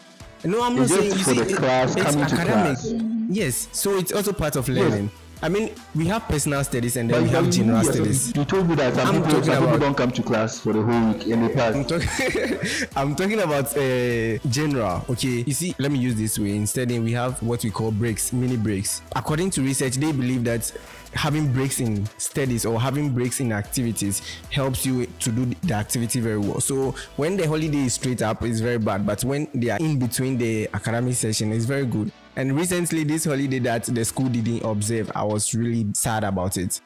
No, 0.46 0.62
I'm 0.62 0.76
not 0.76 0.84
It's 0.86 0.94
saying 0.96 1.12
just 1.14 1.18
you 1.20 1.24
for 1.24 1.30
see, 1.32 1.46
the 1.46 1.50
it- 1.54 1.58
class, 1.58 1.96
it's 1.96 2.04
coming 2.12 2.28
to 2.28 2.36
academic. 2.36 2.78
class. 2.78 2.94
Yes, 3.30 3.68
so 3.72 3.98
it's 3.98 4.12
also 4.12 4.34
part 4.34 4.56
of 4.58 4.68
learning. 4.70 5.10
I 5.44 5.50
mean, 5.50 5.72
we 5.94 6.08
have 6.08 6.24
personal 6.30 6.64
studies 6.64 6.96
and 6.96 7.10
then 7.10 7.22
we 7.24 7.28
have 7.32 7.50
general 7.50 7.84
studies. 7.84 8.34
You 8.34 8.46
told 8.46 8.70
me 8.70 8.76
that 8.76 8.96
some, 8.96 9.08
I'm 9.08 9.16
people, 9.16 9.30
talking 9.30 9.44
some 9.44 9.54
people 9.56 9.68
about- 9.76 9.80
don't 9.82 9.98
come 9.98 10.12
to 10.12 10.24
class 10.24 10.60
for 10.62 10.72
the 10.72 10.82
whole 10.82 11.12
week 11.12 11.28
in 11.28 11.42
the 11.42 11.50
I'm 11.66 11.84
past. 11.86 11.90
talking, 11.90 12.88
I'm 12.96 13.14
talking 13.14 13.40
about 13.42 13.76
uh, 13.76 14.38
general. 14.50 15.04
Okay, 15.10 15.44
you 15.46 15.52
see, 15.52 15.76
let 15.80 15.92
me 15.92 16.00
use 16.00 16.16
this 16.16 16.40
way. 16.40 16.56
Instead, 16.56 16.92
we 16.92 17.12
have 17.12 17.44
what 17.44 17.62
we 17.62 17.72
call 17.72 17.92
breaks, 17.92 18.32
mini 18.32 18.56
breaks. 18.56 19.02
According 19.18 19.50
to 19.52 19.62
research, 19.62 19.96
they 19.96 20.14
believe 20.14 20.46
that 20.46 20.72
having 21.14 21.52
breaks 21.52 21.82
in 21.82 22.06
studies 22.18 22.66
or 22.66 22.80
having 22.80 23.10
breaks 23.10 23.42
in 23.42 23.52
activities 23.52 24.22
helps 24.50 24.86
you 24.86 25.06
to 25.20 25.30
do 25.30 25.54
the 25.64 25.74
activity 25.74 26.22
very 26.22 26.38
well. 26.38 26.62
So 26.62 26.96
when 27.18 27.36
the 27.36 27.46
holiday 27.50 27.80
is 27.86 27.96
straight 27.96 28.22
up, 28.22 28.44
it's 28.44 28.62
very 28.62 28.78
bad. 28.80 29.06
But 29.06 29.22
when 29.26 29.50
they 29.54 29.72
are 29.72 29.78
in 29.80 30.00
between 30.00 30.38
the 30.38 30.70
academic 30.74 31.16
session, 31.16 31.52
it's 31.52 31.66
very 31.66 31.86
good. 31.86 32.14
And 32.36 32.58
recently, 32.58 33.04
this 33.04 33.26
holiday 33.26 33.60
that 33.60 33.84
the 33.84 34.04
school 34.04 34.28
didn't 34.28 34.64
observe, 34.64 35.12
I 35.16 35.24
was 35.24 35.54
really 35.54 35.86
sad 35.94 36.24
about 36.24 36.58
it 36.58 36.82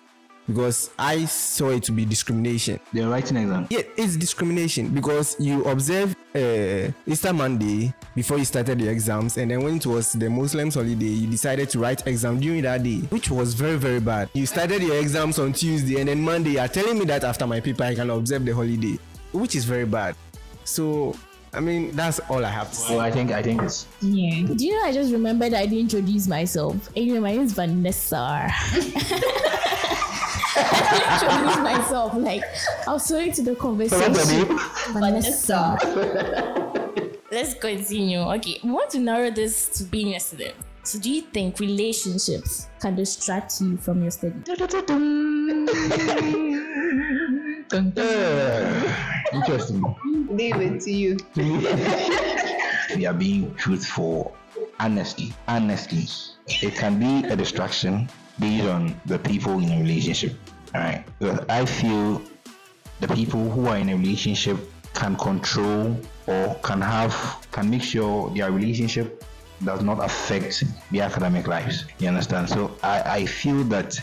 because 0.48 0.92
I 0.98 1.26
saw 1.26 1.70
it 1.70 1.84
to 1.84 1.92
be 1.92 2.06
discrimination. 2.06 2.80
They're 2.94 3.10
writing 3.10 3.38
exam. 3.38 3.68
Yeah, 3.70 3.82
it's 3.98 4.16
discrimination 4.16 4.90
because 4.90 5.36
you 5.40 5.64
observe 5.66 6.16
uh, 6.34 6.92
Easter 7.06 7.34
Monday 7.34 7.94
before 8.16 8.38
you 8.38 8.46
started 8.46 8.80
the 8.80 8.88
exams, 8.88 9.38
and 9.38 9.52
then 9.52 9.64
when 9.64 9.76
it 9.76 9.86
was 9.86 10.14
the 10.14 10.30
Muslims' 10.30 10.76
holiday, 10.76 11.06
you 11.06 11.28
decided 11.28 11.70
to 11.70 11.80
write 11.80 12.06
exam 12.08 12.40
during 12.40 12.62
that 12.64 12.84
day, 12.84 13.00
which 13.10 13.30
was 13.30 13.54
very 13.54 13.78
very 13.78 14.00
bad. 14.00 14.30
You 14.34 14.46
started 14.46 14.82
your 14.82 14.98
exams 14.98 15.38
on 15.40 15.54
Tuesday, 15.54 16.00
and 16.00 16.08
then 16.08 16.22
Monday 16.22 16.52
you 16.52 16.60
are 16.60 16.68
telling 16.68 16.98
me 16.98 17.06
that 17.06 17.24
after 17.24 17.46
my 17.46 17.60
paper 17.60 17.84
I 17.84 17.96
can 17.96 18.10
observe 18.10 18.46
the 18.46 18.54
holiday, 18.54 18.98
which 19.34 19.56
is 19.56 19.66
very 19.66 19.86
bad. 19.86 20.16
So, 20.64 21.16
I 21.58 21.60
mean, 21.60 21.92
that's 21.96 22.20
all 22.30 22.46
I 22.46 22.50
have 22.50 22.70
to 22.70 22.76
say. 22.76 22.88
So 22.90 23.00
I 23.00 23.10
think 23.10 23.32
I 23.32 23.42
think 23.42 23.64
it's 23.64 23.88
Yeah. 24.00 24.46
Do 24.46 24.64
you 24.64 24.74
know 24.74 24.84
I 24.86 24.92
just 24.94 25.12
remembered 25.12 25.56
I 25.56 25.66
didn't 25.66 25.80
introduce 25.92 26.28
myself. 26.28 26.76
Anyway, 26.96 27.18
my 27.20 27.32
name 27.32 27.42
is 27.42 27.54
Vanessa. 27.54 28.18
I 28.50 28.52
didn't 30.94 31.14
introduce 31.14 31.58
myself. 31.58 32.14
Like 32.14 32.44
I 32.88 32.94
was 32.94 33.06
so 33.06 33.18
into 33.18 33.42
the 33.42 33.56
conversation. 33.56 34.14
what's? 34.14 34.88
Vanessa. 34.92 35.78
Let's 37.32 37.54
continue. 37.56 38.20
Okay, 38.20 38.60
we 38.64 38.70
want 38.72 38.90
to 38.92 39.00
narrow 39.00 39.32
this 39.32 39.68
to 39.80 39.84
being 39.84 40.14
a 40.16 40.20
student. 40.20 40.56
So, 40.84 40.98
do 41.00 41.10
you 41.12 41.22
think 41.24 41.60
relationships 41.60 42.68
can 42.80 42.96
distract 42.96 43.60
you 43.60 43.76
from 43.78 44.02
your 44.02 44.12
study? 44.12 44.36
interesting. 49.34 49.96
it 50.32 50.82
to 50.82 50.92
you. 50.92 51.18
we 52.96 53.06
are 53.06 53.14
being 53.14 53.54
truthful. 53.56 54.36
Honestly, 54.80 55.34
honestly, 55.48 56.06
it 56.48 56.76
can 56.76 57.00
be 57.00 57.28
a 57.28 57.36
distraction 57.36 58.08
based 58.40 58.66
on 58.66 59.00
the 59.06 59.20
people 59.20 59.60
in 59.60 59.72
a 59.72 59.80
relationship. 59.80 60.34
All 60.76 60.82
right, 60.82 61.04
Because 61.20 61.40
I 61.50 61.66
feel 61.66 62.22
the 63.00 63.08
people 63.10 63.50
who 63.50 63.68
are 63.68 63.78
in 63.78 63.90
a 63.90 63.96
relationship 63.98 64.58
can 64.94 65.16
control 65.16 66.00
or 66.28 66.56
can 66.64 66.82
have 66.82 67.48
can 67.52 67.70
make 67.70 67.84
sure 67.84 68.30
their 68.32 68.52
relationship 68.52 69.24
does 69.64 69.82
not 69.82 70.04
affect 70.04 70.64
their 70.92 71.04
academic 71.04 71.48
lives. 71.48 71.86
You 72.00 72.10
understand? 72.10 72.50
So 72.50 72.76
I, 72.84 73.02
I 73.02 73.26
feel 73.26 73.64
that 73.66 74.00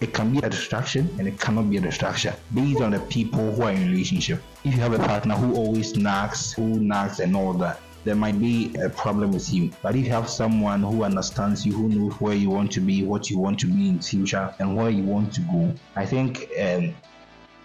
it 0.00 0.14
can 0.14 0.32
be 0.32 0.38
a 0.38 0.48
distraction 0.48 1.08
and 1.18 1.26
it 1.26 1.38
cannot 1.40 1.68
be 1.70 1.76
a 1.76 1.80
distraction 1.80 2.32
based 2.54 2.80
on 2.80 2.92
the 2.92 3.00
people 3.00 3.52
who 3.52 3.62
are 3.62 3.72
in 3.72 3.90
relationship. 3.90 4.40
If 4.64 4.74
you 4.74 4.80
have 4.80 4.92
a 4.92 4.98
partner 4.98 5.34
who 5.34 5.54
always 5.54 5.96
nags, 5.96 6.52
who 6.52 6.80
nags 6.80 7.20
and 7.20 7.34
all 7.36 7.52
that, 7.54 7.80
there 8.04 8.14
might 8.14 8.38
be 8.38 8.74
a 8.82 8.88
problem 8.88 9.32
with 9.32 9.52
you. 9.52 9.70
But 9.82 9.96
if 9.96 10.04
you 10.04 10.10
have 10.12 10.30
someone 10.30 10.82
who 10.82 11.02
understands 11.02 11.66
you, 11.66 11.72
who 11.72 11.88
knows 11.88 12.12
where 12.20 12.34
you 12.34 12.48
want 12.48 12.70
to 12.72 12.80
be, 12.80 13.02
what 13.04 13.28
you 13.28 13.38
want 13.38 13.58
to 13.60 13.66
be 13.66 13.88
in 13.88 14.00
future, 14.00 14.54
and 14.60 14.76
where 14.76 14.88
you 14.88 15.02
want 15.02 15.34
to 15.34 15.40
go, 15.42 15.74
I 15.96 16.06
think 16.06 16.48
um, 16.60 16.94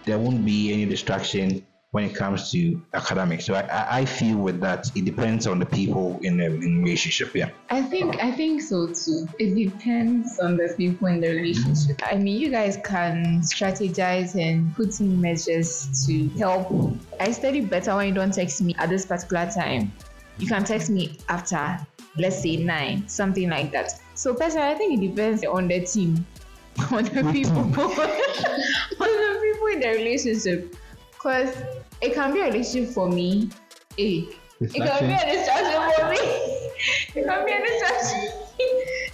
there 0.04 0.18
won't 0.18 0.44
be 0.44 0.72
any 0.72 0.86
distraction 0.86 1.64
when 1.94 2.02
it 2.02 2.12
comes 2.12 2.50
to 2.50 2.82
academics. 2.92 3.46
So 3.46 3.54
I, 3.54 4.00
I, 4.00 4.04
feel 4.04 4.36
with 4.36 4.58
that 4.60 4.90
it 4.96 5.04
depends 5.04 5.46
on 5.46 5.60
the 5.60 5.66
people 5.66 6.18
in 6.22 6.38
the 6.38 6.46
in 6.46 6.82
relationship. 6.82 7.32
Yeah. 7.36 7.50
I 7.70 7.82
think 7.82 8.20
I 8.20 8.32
think 8.32 8.62
so 8.62 8.88
too. 8.88 9.28
It 9.38 9.54
depends 9.54 10.40
on 10.40 10.56
the 10.56 10.74
people 10.76 11.06
in 11.06 11.20
the 11.20 11.28
relationship. 11.28 11.98
Mm-hmm. 11.98 12.16
I 12.16 12.18
mean, 12.18 12.40
you 12.40 12.50
guys 12.50 12.78
can 12.82 13.42
strategize 13.42 14.34
and 14.34 14.74
put 14.74 14.98
in 14.98 15.20
measures 15.20 16.04
to 16.04 16.28
help. 16.30 16.66
I 17.20 17.30
study 17.30 17.60
better 17.60 17.94
when 17.94 18.08
you 18.08 18.14
don't 18.14 18.34
text 18.34 18.60
me 18.60 18.74
at 18.76 18.88
this 18.88 19.06
particular 19.06 19.48
time. 19.48 19.92
You 20.38 20.48
can 20.48 20.64
text 20.64 20.90
me 20.90 21.16
after, 21.28 21.78
let's 22.18 22.42
say 22.42 22.56
nine, 22.56 23.06
something 23.06 23.48
like 23.48 23.70
that. 23.70 23.92
So 24.14 24.34
personally, 24.34 24.66
I 24.66 24.74
think 24.74 25.00
it 25.00 25.10
depends 25.10 25.44
on 25.44 25.68
the 25.68 25.86
team, 25.86 26.26
on 26.90 27.04
the 27.04 27.22
people, 27.30 27.60
on 27.62 27.68
the 27.76 29.40
people 29.40 29.66
in 29.68 29.78
the 29.78 29.92
relationship. 29.94 30.74
Cause 31.24 31.56
it 32.02 32.12
can 32.12 32.34
be 32.34 32.40
a 32.40 32.44
relationship 32.52 32.92
for 32.92 33.08
me. 33.08 33.48
Eh. 33.98 34.26
It 34.60 34.72
can 34.74 35.06
be 35.08 35.14
a 35.14 35.24
distraction 35.32 35.80
for 35.96 36.10
me. 36.10 36.20
It 37.16 37.24
can 37.24 37.46
be 37.46 37.52
a 37.52 37.60
distraction. 37.64 38.30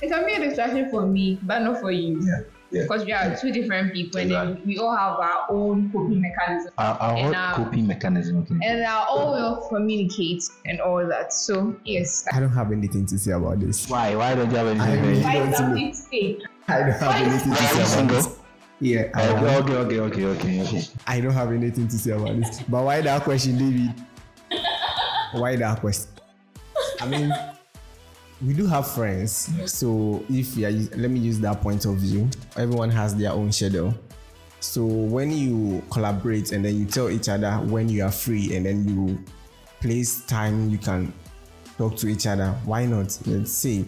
It 0.02 0.09
can 0.11 0.26
be 0.26 0.35
a 0.35 0.40
distraction 0.40 0.90
for 0.90 1.07
me, 1.07 1.38
but 1.43 1.61
not 1.61 1.81
for 1.81 1.93
you. 1.93 2.21
Yeah. 2.21 2.40
Yeah. 2.73 2.83
Because 2.83 3.05
we 3.05 3.12
are 3.12 3.37
two 3.37 3.52
different 3.52 3.93
people, 3.93 4.21
and 4.21 4.31
then 4.31 4.62
we 4.67 4.79
all 4.79 4.90
have 4.97 5.19
our 5.21 5.47
own 5.50 5.90
coping 5.93 6.21
mechanism, 6.21 6.73
Our, 6.79 6.97
our 6.99 7.17
And, 7.17 7.35
whole 7.35 7.35
uh, 7.37 7.55
coping 7.55 7.87
mechanism. 7.87 8.38
Okay. 8.38 8.55
and 8.64 8.83
our 8.85 9.07
own 9.11 9.33
way 9.35 9.40
of 9.40 9.69
communicate 9.69 10.43
and 10.67 10.81
all 10.81 11.07
that. 11.07 11.33
So 11.33 11.76
yes, 11.85 12.26
I 12.33 12.40
don't 12.40 12.50
have 12.50 12.73
anything 12.73 13.07
to 13.07 13.19
say 13.19 13.33
about 13.33 13.61
this. 13.61 13.88
Why? 13.88 14.17
Why 14.17 14.35
don't 14.35 14.50
you 14.50 14.57
have 14.57 14.67
anything? 14.67 14.88
I 14.88 14.97
to 14.97 15.02
really 15.02 15.23
say? 15.23 15.23
don't 15.23 15.33
find 15.33 15.50
know. 15.50 15.57
something 15.57 15.90
to 15.93 15.97
say. 15.97 16.38
I 16.69 16.79
don't 16.79 16.90
have 16.93 17.14
anything 17.26 17.52
to 17.52 17.57
say 17.62 18.00
about 18.02 18.11
this. 18.11 18.39
Yeah, 18.80 19.10
I, 19.14 19.28
Okay, 19.28 19.56
okay, 19.56 19.76
okay, 19.76 20.00
okay, 20.00 20.25
okay, 20.25 20.62
okay. 20.62 20.82
I 21.06 21.20
don't 21.20 21.34
have 21.34 21.52
anything 21.52 21.87
to 21.88 21.99
say 21.99 22.12
about 22.12 22.37
this. 22.40 22.62
But 22.62 22.84
why 22.84 23.02
that 23.02 23.22
question, 23.25 23.58
David? 23.58 23.94
Why 25.32 25.56
that 25.56 25.80
question? 25.80 26.10
I 26.99 27.06
mean, 27.06 27.32
we 28.44 28.54
do 28.54 28.66
have 28.66 28.90
friends. 28.90 29.50
So 29.66 30.25
if 30.30 30.56
you 30.56 30.88
let 30.96 31.10
me 31.10 31.20
use 31.20 31.38
that 31.40 31.60
point 31.60 31.84
of 31.84 31.96
view. 31.96 32.28
Everyone 32.56 32.90
has 32.90 33.14
their 33.14 33.32
own 33.32 33.52
schedule. 33.52 33.94
So 34.60 34.84
when 34.84 35.30
you 35.30 35.82
collaborate 35.90 36.52
and 36.52 36.64
then 36.64 36.78
you 36.78 36.87
tell 36.87 37.10
each 37.10 37.28
other 37.28 37.52
when 37.56 37.88
you 37.88 38.04
are 38.04 38.12
free 38.12 38.56
and 38.56 38.64
then 38.64 38.88
you 38.88 39.22
place 39.80 40.22
time 40.26 40.70
you 40.70 40.78
can 40.78 41.12
talk 41.76 41.96
to 41.96 42.08
each 42.08 42.26
other, 42.26 42.54
why 42.64 42.87
not? 42.87 43.18
Let's 43.26 43.52
say, 43.52 43.84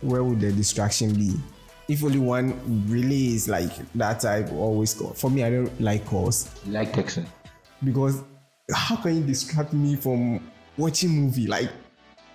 where 0.00 0.22
would 0.22 0.40
the 0.40 0.52
distraction 0.52 1.14
be? 1.14 1.34
If 1.88 2.02
only 2.02 2.18
one 2.18 2.58
really 2.88 3.34
is 3.34 3.48
like 3.48 3.70
that 3.94 4.20
type, 4.20 4.50
always 4.52 4.92
call. 4.94 5.10
For 5.14 5.30
me, 5.30 5.44
I 5.44 5.50
don't 5.50 5.80
like 5.80 6.04
calls 6.06 6.50
You 6.64 6.72
like 6.72 6.92
texting? 6.92 7.26
because 7.84 8.22
how 8.74 8.96
can 8.96 9.16
you 9.16 9.22
distract 9.22 9.72
me 9.72 9.94
from 9.96 10.40
watching 10.76 11.10
movie? 11.10 11.46
Like 11.46 11.70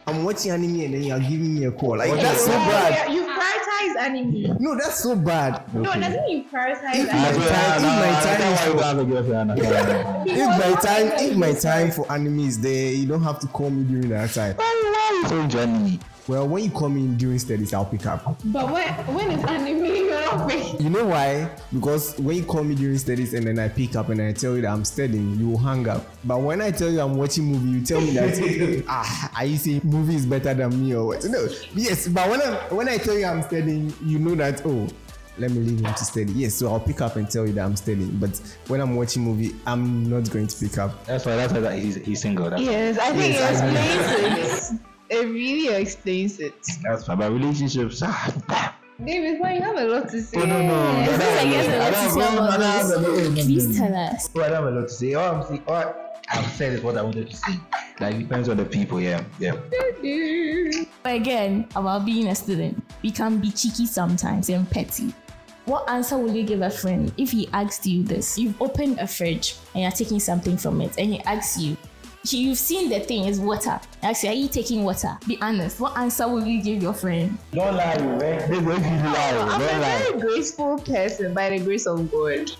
I'm 0.08 0.24
watching 0.24 0.51
anime 0.51 0.79
and 0.81 0.93
then 0.93 1.03
you're 1.03 1.20
giving 1.20 1.53
me 1.60 1.65
a 1.65 1.72
call. 1.72 1.98
Like 1.98 2.12
that's 2.13 2.46
so 2.46 2.51
bad. 2.51 3.12
You 3.13 3.24
prioritize 3.24 3.96
anime. 4.00 4.58
No, 4.60 4.75
that's 4.75 5.03
so 5.03 5.15
bad. 5.17 5.74
No, 5.74 5.84
doesn't 5.84 6.13
mean 6.25 6.38
you 6.38 6.43
prioritize 6.46 6.96
If 6.96 7.10
anime. 7.10 7.39
my 7.39 7.48
time, 7.50 7.81
if 7.84 7.93
my 8.00 8.22
time 8.22 9.51
time. 9.51 9.58
if 10.27 10.48
my 10.60 10.81
time, 10.81 11.12
if 11.29 11.38
my 11.38 11.53
time 11.53 11.91
for 11.91 12.10
anime 12.12 12.39
is 12.39 12.60
there, 12.60 12.93
you 12.93 13.05
don't 13.05 13.24
have 13.24 13.39
to 13.41 13.48
call 13.48 13.70
me 13.70 13.84
during 13.84 14.10
that 14.10 14.29
time. 14.31 14.55
So 15.27 15.39
enjoying. 15.39 15.99
Well, 16.27 16.47
when 16.47 16.63
you 16.63 16.71
call 16.71 16.89
me 16.89 17.07
during 17.17 17.39
studies, 17.39 17.73
I'll 17.73 17.85
pick 17.85 18.05
up. 18.05 18.37
But 18.45 18.71
when 18.71 18.87
when 19.13 19.31
is 19.31 19.43
anime? 19.43 19.85
You're 19.85 20.21
not 20.21 20.49
free. 20.49 20.75
You 20.79 20.89
know 20.89 21.05
why? 21.07 21.49
Because 21.73 22.17
when 22.19 22.37
you 22.37 22.43
call 22.43 22.63
me 22.63 22.75
during 22.75 22.97
studies 22.97 23.33
and 23.33 23.45
then 23.47 23.59
I 23.59 23.69
pick 23.69 23.95
up 23.95 24.09
and 24.09 24.21
I 24.21 24.31
tell 24.31 24.55
you 24.55 24.61
that 24.61 24.69
I'm 24.69 24.85
studying, 24.85 25.35
you 25.39 25.49
will 25.49 25.57
hang 25.57 25.87
up. 25.89 26.05
But 26.23 26.41
when 26.41 26.61
I 26.61 26.71
tell 26.71 26.89
you 26.89 27.01
I'm 27.01 27.17
watching 27.17 27.45
movie, 27.45 27.69
you 27.69 27.85
tell 27.85 28.01
me 28.01 28.11
that 28.11 28.83
ah, 28.87 29.31
are 29.35 29.45
you 29.45 29.57
saying 29.57 29.81
movie 29.83 30.15
is 30.15 30.25
better 30.25 30.53
than 30.53 30.69
me 30.81 30.93
or 30.95 31.07
what? 31.07 31.25
No, 31.25 31.47
yes. 31.75 32.07
But 32.07 32.29
when 32.29 32.41
I 32.41 32.55
when 32.73 32.87
I 32.87 32.97
tell 32.97 33.17
you 33.17 33.25
I'm 33.25 33.41
studying, 33.41 33.93
you 34.03 34.19
know 34.19 34.35
that 34.35 34.65
oh, 34.65 34.87
let 35.37 35.51
me 35.51 35.59
leave 35.59 35.79
him 35.79 35.93
to 35.93 36.05
study. 36.05 36.31
Yes, 36.33 36.55
so 36.55 36.71
I'll 36.71 36.79
pick 36.79 37.01
up 37.01 37.15
and 37.15 37.29
tell 37.29 37.47
you 37.47 37.53
that 37.53 37.65
I'm 37.65 37.75
studying. 37.75 38.11
But 38.17 38.39
when 38.67 38.79
I'm 38.79 38.96
watching 38.96 39.24
movie, 39.24 39.55
I'm 39.65 40.09
not 40.09 40.29
going 40.29 40.48
to 40.48 40.57
pick 40.57 40.77
up. 40.77 41.05
That's 41.05 41.25
why. 41.25 41.35
That's 41.35 41.51
why 41.51 41.59
that 41.61 41.79
he's, 41.79 41.96
he's 41.96 42.22
single. 42.22 42.50
That's, 42.50 42.61
Yes, 42.61 42.98
I 42.98 43.11
think 43.11 43.33
Yes, 43.33 44.72
I 44.72 44.77
it 45.11 45.19
explains 45.19 45.19
it. 45.19 45.19
It 45.19 45.25
really 45.27 45.81
explains 45.81 46.39
it. 46.39 46.53
that's 46.83 47.07
why. 47.07 47.15
But 47.15 47.31
relationships. 47.31 48.01
Ah, 48.03 48.77
David, 49.03 49.39
why 49.39 49.55
you 49.55 49.61
have 49.61 49.77
a 49.77 49.85
lot 49.85 50.09
to 50.09 50.21
say? 50.21 50.39
Oh, 50.39 50.45
no, 50.45 50.61
no. 50.61 51.01
It 51.01 51.07
feels 51.07 51.19
like 51.19 51.47
you 51.47 51.53
have 51.53 51.74
a 51.74 51.79
lot 51.79 51.93
to 51.93 52.09
say 52.09 52.33
about 52.33 53.33
this. 53.35 53.45
Please 53.45 53.77
tell 53.77 53.95
us. 53.95 54.29
Oh, 54.35 54.41
I 54.41 54.50
don't 54.50 54.63
have 54.63 54.74
a 54.74 54.79
lot 54.79 54.87
to 54.87 54.93
say. 54.93 55.13
All 55.13 55.35
I'm 55.35 55.43
saying, 55.43 55.63
all 55.67 55.95
I've 56.29 56.51
said 56.51 56.74
is 56.74 56.81
what 56.81 56.97
I 56.97 57.01
wanted 57.01 57.29
to 57.29 57.35
say. 57.35 57.53
Like 58.00 58.15
it 58.15 58.19
depends 58.19 58.50
on 58.50 58.57
the 58.57 58.65
people. 58.65 59.01
Yeah, 59.01 59.24
yeah. 59.39 59.57
But 61.03 61.15
again, 61.15 61.67
about 61.75 62.05
being 62.05 62.27
a 62.27 62.35
student, 62.35 62.83
we 63.01 63.11
can 63.11 63.39
be 63.39 63.51
cheeky 63.51 63.85
sometimes 63.85 64.50
and 64.50 64.69
petty. 64.69 65.13
What 65.65 65.89
answer 65.89 66.17
will 66.17 66.33
you 66.33 66.43
give 66.43 66.61
a 66.61 66.69
friend 66.69 67.13
if 67.17 67.31
he 67.31 67.47
asked 67.53 67.85
you 67.85 68.03
this? 68.03 68.37
You've 68.37 68.59
opened 68.61 69.00
a 69.00 69.07
fridge 69.07 69.55
and 69.74 69.83
you're 69.83 69.91
taking 69.91 70.19
something 70.19 70.57
from 70.57 70.81
it, 70.81 70.97
and 70.97 71.13
he 71.13 71.19
asks 71.21 71.59
you, 71.59 71.77
You've 72.24 72.57
seen 72.57 72.90
the 72.90 73.00
thing 73.00 73.25
is 73.25 73.40
water. 73.40 73.79
He 74.01 74.07
asks 74.07 74.24
Are 74.25 74.34
you 74.34 74.48
taking 74.48 74.84
water? 74.84 75.18
Be 75.27 75.40
honest. 75.42 75.79
What 75.79 75.98
answer 75.98 76.27
will 76.27 76.46
you 76.46 76.62
give 76.62 76.81
your 76.81 76.94
friend? 76.94 77.38
Don't 77.51 77.75
lie, 77.75 77.98
man. 77.98 78.50
They 78.51 78.62
going 78.62 78.81
to 78.81 78.90
lie. 78.90 79.29
I'm 79.50 79.60
Don't 79.60 79.70
a 79.75 79.79
lie. 79.79 80.00
very 80.03 80.20
graceful 80.22 80.77
person 80.79 81.34
by 81.34 81.50
the 81.50 81.60
grace 81.60 81.88
of 81.88 82.12
God. 82.12 82.51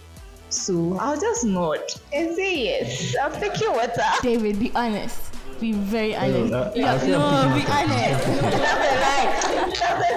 So 0.50 0.98
I'll 1.00 1.20
just 1.20 1.46
nod 1.46 1.80
and 2.14 2.36
say 2.36 2.64
yes. 2.64 3.16
I'm 3.22 3.32
taking 3.34 3.72
water. 3.72 4.04
David, 4.22 4.60
be 4.60 4.72
honest. 4.74 5.31
Be 5.62 5.74
very 5.74 6.16
honest. 6.16 6.76
You 6.76 6.86
I'll 6.86 6.98
have- 6.98 7.02
say 7.02 7.14
I'm 7.14 7.50
no, 7.50 7.56
be 7.56 7.64
honest. 7.70 8.26
That's 8.42 9.82
a 9.82 9.96
lie. 10.02 10.12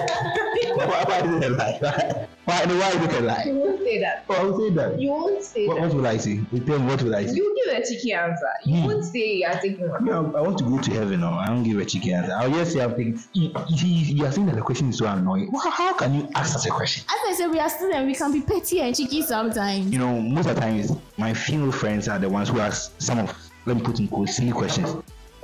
Why, 0.75 1.03
why 1.07 1.19
is 1.19 1.35
it 1.35 1.43
a 1.45 1.49
lie? 1.55 2.27
Why, 2.45 2.65
why 2.65 2.89
is 2.89 3.03
it 3.05 3.13
a 3.13 3.21
lie? 3.21 3.43
You 3.45 3.53
won't 3.55 3.79
say 3.83 3.99
that. 3.99 4.25
Oh, 4.29 4.33
I 4.33 4.43
would 4.43 4.57
say 4.57 4.69
that. 4.75 4.99
You 4.99 5.09
won't 5.11 5.43
say 5.43 5.67
What, 5.67 5.75
that. 5.77 5.81
what 5.87 5.93
would 5.95 6.05
I 6.05 6.17
say? 6.17 6.39
You 6.51 6.59
tell 6.61 6.79
me 6.79 6.85
what 6.87 7.01
would 7.03 7.13
I 7.13 7.25
say? 7.27 7.35
You 7.35 7.55
give 7.63 7.77
a 7.77 7.85
cheeky 7.87 8.13
answer. 8.13 8.49
You 8.65 8.75
Hmm. 8.81 8.85
won't 8.87 9.05
say 9.05 9.35
you're 9.37 9.51
taking 9.53 9.87
water. 9.89 10.03
Yeah, 10.05 10.17
I 10.17 10.41
want 10.41 10.57
to 10.57 10.63
go 10.63 10.79
to 10.79 10.91
heaven. 10.91 11.19
No, 11.21 11.29
I 11.29 11.47
don't 11.47 11.63
give 11.63 11.77
a 11.79 11.85
chicken 11.85 12.13
answer. 12.13 12.33
I'll 12.33 12.49
just 12.51 12.73
say 12.73 12.81
I'm 12.83 12.95
thinking. 12.95 13.21
You, 13.33 13.51
you, 13.69 13.87
you 14.15 14.25
are 14.25 14.31
saying 14.31 14.47
that 14.47 14.55
the 14.55 14.61
question 14.63 14.89
is 14.89 14.97
so 14.97 15.05
annoying. 15.05 15.51
How, 15.53 15.69
how 15.71 15.93
can 15.93 16.13
you 16.15 16.27
ask 16.35 16.53
such 16.59 16.65
a 16.67 16.71
question? 16.73 17.03
As 17.07 17.19
I 17.29 17.33
said, 17.37 17.51
we 17.51 17.59
are 17.59 17.69
students. 17.69 18.05
We 18.07 18.15
can 18.15 18.31
be 18.33 18.41
petty 18.41 18.81
and 18.81 18.95
cheeky 18.95 19.21
sometimes. 19.21 19.91
You 19.91 19.99
know, 19.99 20.19
most 20.19 20.47
of 20.47 20.55
the 20.55 20.61
times 20.61 20.91
my 21.17 21.33
female 21.33 21.71
friends 21.71 22.07
are 22.07 22.17
the 22.19 22.29
ones 22.29 22.49
who 22.49 22.59
ask 22.59 22.91
some 22.99 23.19
of 23.19 23.31
let 23.67 23.77
me 23.77 23.81
put 23.83 23.99
in 23.99 24.07
quotes 24.07 24.35
silly 24.35 24.51
questions, 24.51 24.95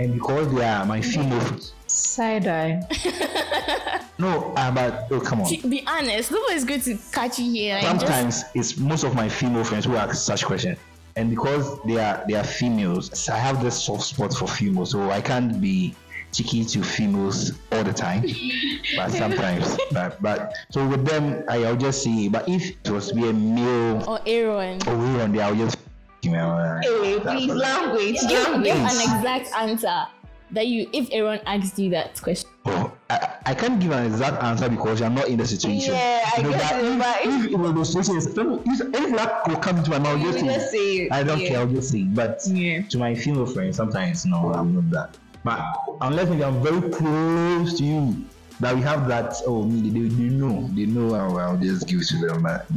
and 0.02 0.14
because 0.14 0.54
they 0.54 0.64
are 0.66 0.86
my 0.86 1.00
female 1.02 1.40
friends. 1.42 1.74
Side 1.88 2.48
eye. 2.48 4.02
No, 4.18 4.54
uh, 4.56 4.72
but 4.72 5.08
oh 5.12 5.20
come 5.20 5.42
on. 5.42 5.50
To 5.50 5.68
be 5.68 5.84
honest, 5.88 6.32
nobody's 6.32 6.64
going 6.64 6.82
to 6.82 6.98
catch 7.12 7.40
you 7.40 7.52
here. 7.52 7.78
and 7.82 8.00
just- 8.00 8.06
Sometimes 8.12 8.44
it's 8.56 8.78
most 8.78 9.04
of 9.04 9.16
my 9.16 9.28
female 9.30 9.64
friends 9.64 9.86
who 9.86 9.96
ask 9.96 10.16
such 10.16 10.46
questions. 10.46 10.78
And 11.16 11.30
because 11.30 11.82
they 11.84 11.98
are 12.00 12.24
they 12.28 12.36
are 12.36 12.44
females, 12.44 13.10
so 13.18 13.34
I 13.34 13.38
have 13.38 13.62
this 13.64 13.82
soft 13.84 14.04
spot 14.04 14.34
for 14.34 14.48
females, 14.48 14.92
so 14.92 15.10
I 15.12 15.22
can't 15.22 15.60
be 15.60 15.94
cheeky 16.32 16.64
to 16.64 16.82
females 16.84 17.52
all 17.74 17.84
the 17.84 17.92
time. 17.92 18.22
but 18.96 19.12
sometimes, 19.12 19.78
but 19.92 20.22
but 20.22 20.54
so 20.72 20.88
with 20.88 21.06
them, 21.06 21.44
I, 21.50 21.66
I'll 21.66 21.76
just 21.76 22.04
say. 22.04 22.30
But 22.30 22.48
if 22.48 22.64
it 22.86 22.90
was 22.90 23.10
to 23.10 23.16
be 23.16 23.28
a 23.28 23.34
male 23.34 24.06
or 24.08 24.20
Aaron. 24.26 24.80
or 24.88 24.94
on 25.22 25.34
there, 25.34 25.44
I'll 25.46 25.56
just. 25.56 25.78
You 26.22 26.32
know, 26.32 26.52
uh, 26.52 26.82
Hey, 26.82 27.20
please, 27.20 27.48
what- 27.48 27.58
language, 27.58 28.18
Give, 28.28 28.64
give 28.64 28.78
an 28.78 28.86
exact 28.86 29.50
answer 29.58 30.06
that 30.52 30.68
you, 30.68 30.88
if 30.94 31.10
Aaron 31.12 31.40
asked 31.48 31.80
you 31.80 31.90
that 31.92 32.22
question. 32.22 32.50
Oh, 32.66 32.92
I, 33.10 33.38
I 33.48 33.54
can't 33.56 33.80
give 33.80 33.92
an 33.92 34.06
exact 34.06 34.44
answer 34.44 34.70
because 34.70 35.02
I'm 35.02 35.16
not 35.16 35.30
in 35.30 35.38
the 35.38 35.48
situation. 35.48 35.94
Yeah, 35.96 36.30
I 36.36 36.38
You 36.38 36.44
know, 36.44 36.52
get 36.52 36.70
but 36.70 36.84
it, 36.84 37.00
but 37.00 37.18
if, 37.26 37.46
if 37.46 37.52
it 37.52 37.58
was 37.58 37.94
those 37.94 38.06
situations, 38.06 38.82
if 38.82 38.82
anything 38.94 39.16
that 39.16 39.44
could 39.46 39.62
come 39.64 39.82
to 39.84 39.90
my 39.90 39.98
mouth, 40.00 40.22
just, 40.22 40.46
just 40.46 40.72
say 40.72 40.98
it, 40.98 41.12
I 41.12 41.24
don't 41.24 41.40
yeah. 41.40 41.48
care, 41.50 41.60
I'll 41.62 41.68
just 41.68 41.90
say. 41.92 42.04
But 42.04 42.42
Yeah. 42.46 42.82
to 42.84 42.98
my 43.00 43.16
female 43.16 43.48
friends, 43.48 43.78
sometimes 43.78 44.26
no, 44.26 44.54
I'm 44.54 44.76
not 44.76 44.90
that. 44.92 45.18
But 45.44 45.60
unless 46.02 46.30
maybe 46.30 46.44
I'm 46.44 46.62
very 46.62 46.88
close 46.92 47.78
to 47.80 47.84
you, 47.84 48.24
that 48.60 48.76
we 48.76 48.82
have 48.84 49.08
that. 49.08 49.34
Oh, 49.48 49.64
me, 49.64 49.90
they, 49.90 50.08
they 50.08 50.30
know, 50.30 50.70
they 50.74 50.86
know. 50.86 51.16
I'll, 51.16 51.36
I'll 51.40 51.58
just 51.58 51.88
give 51.88 52.02
it 52.02 52.08
to 52.10 52.28
them. 52.28 52.44
But 52.44 52.68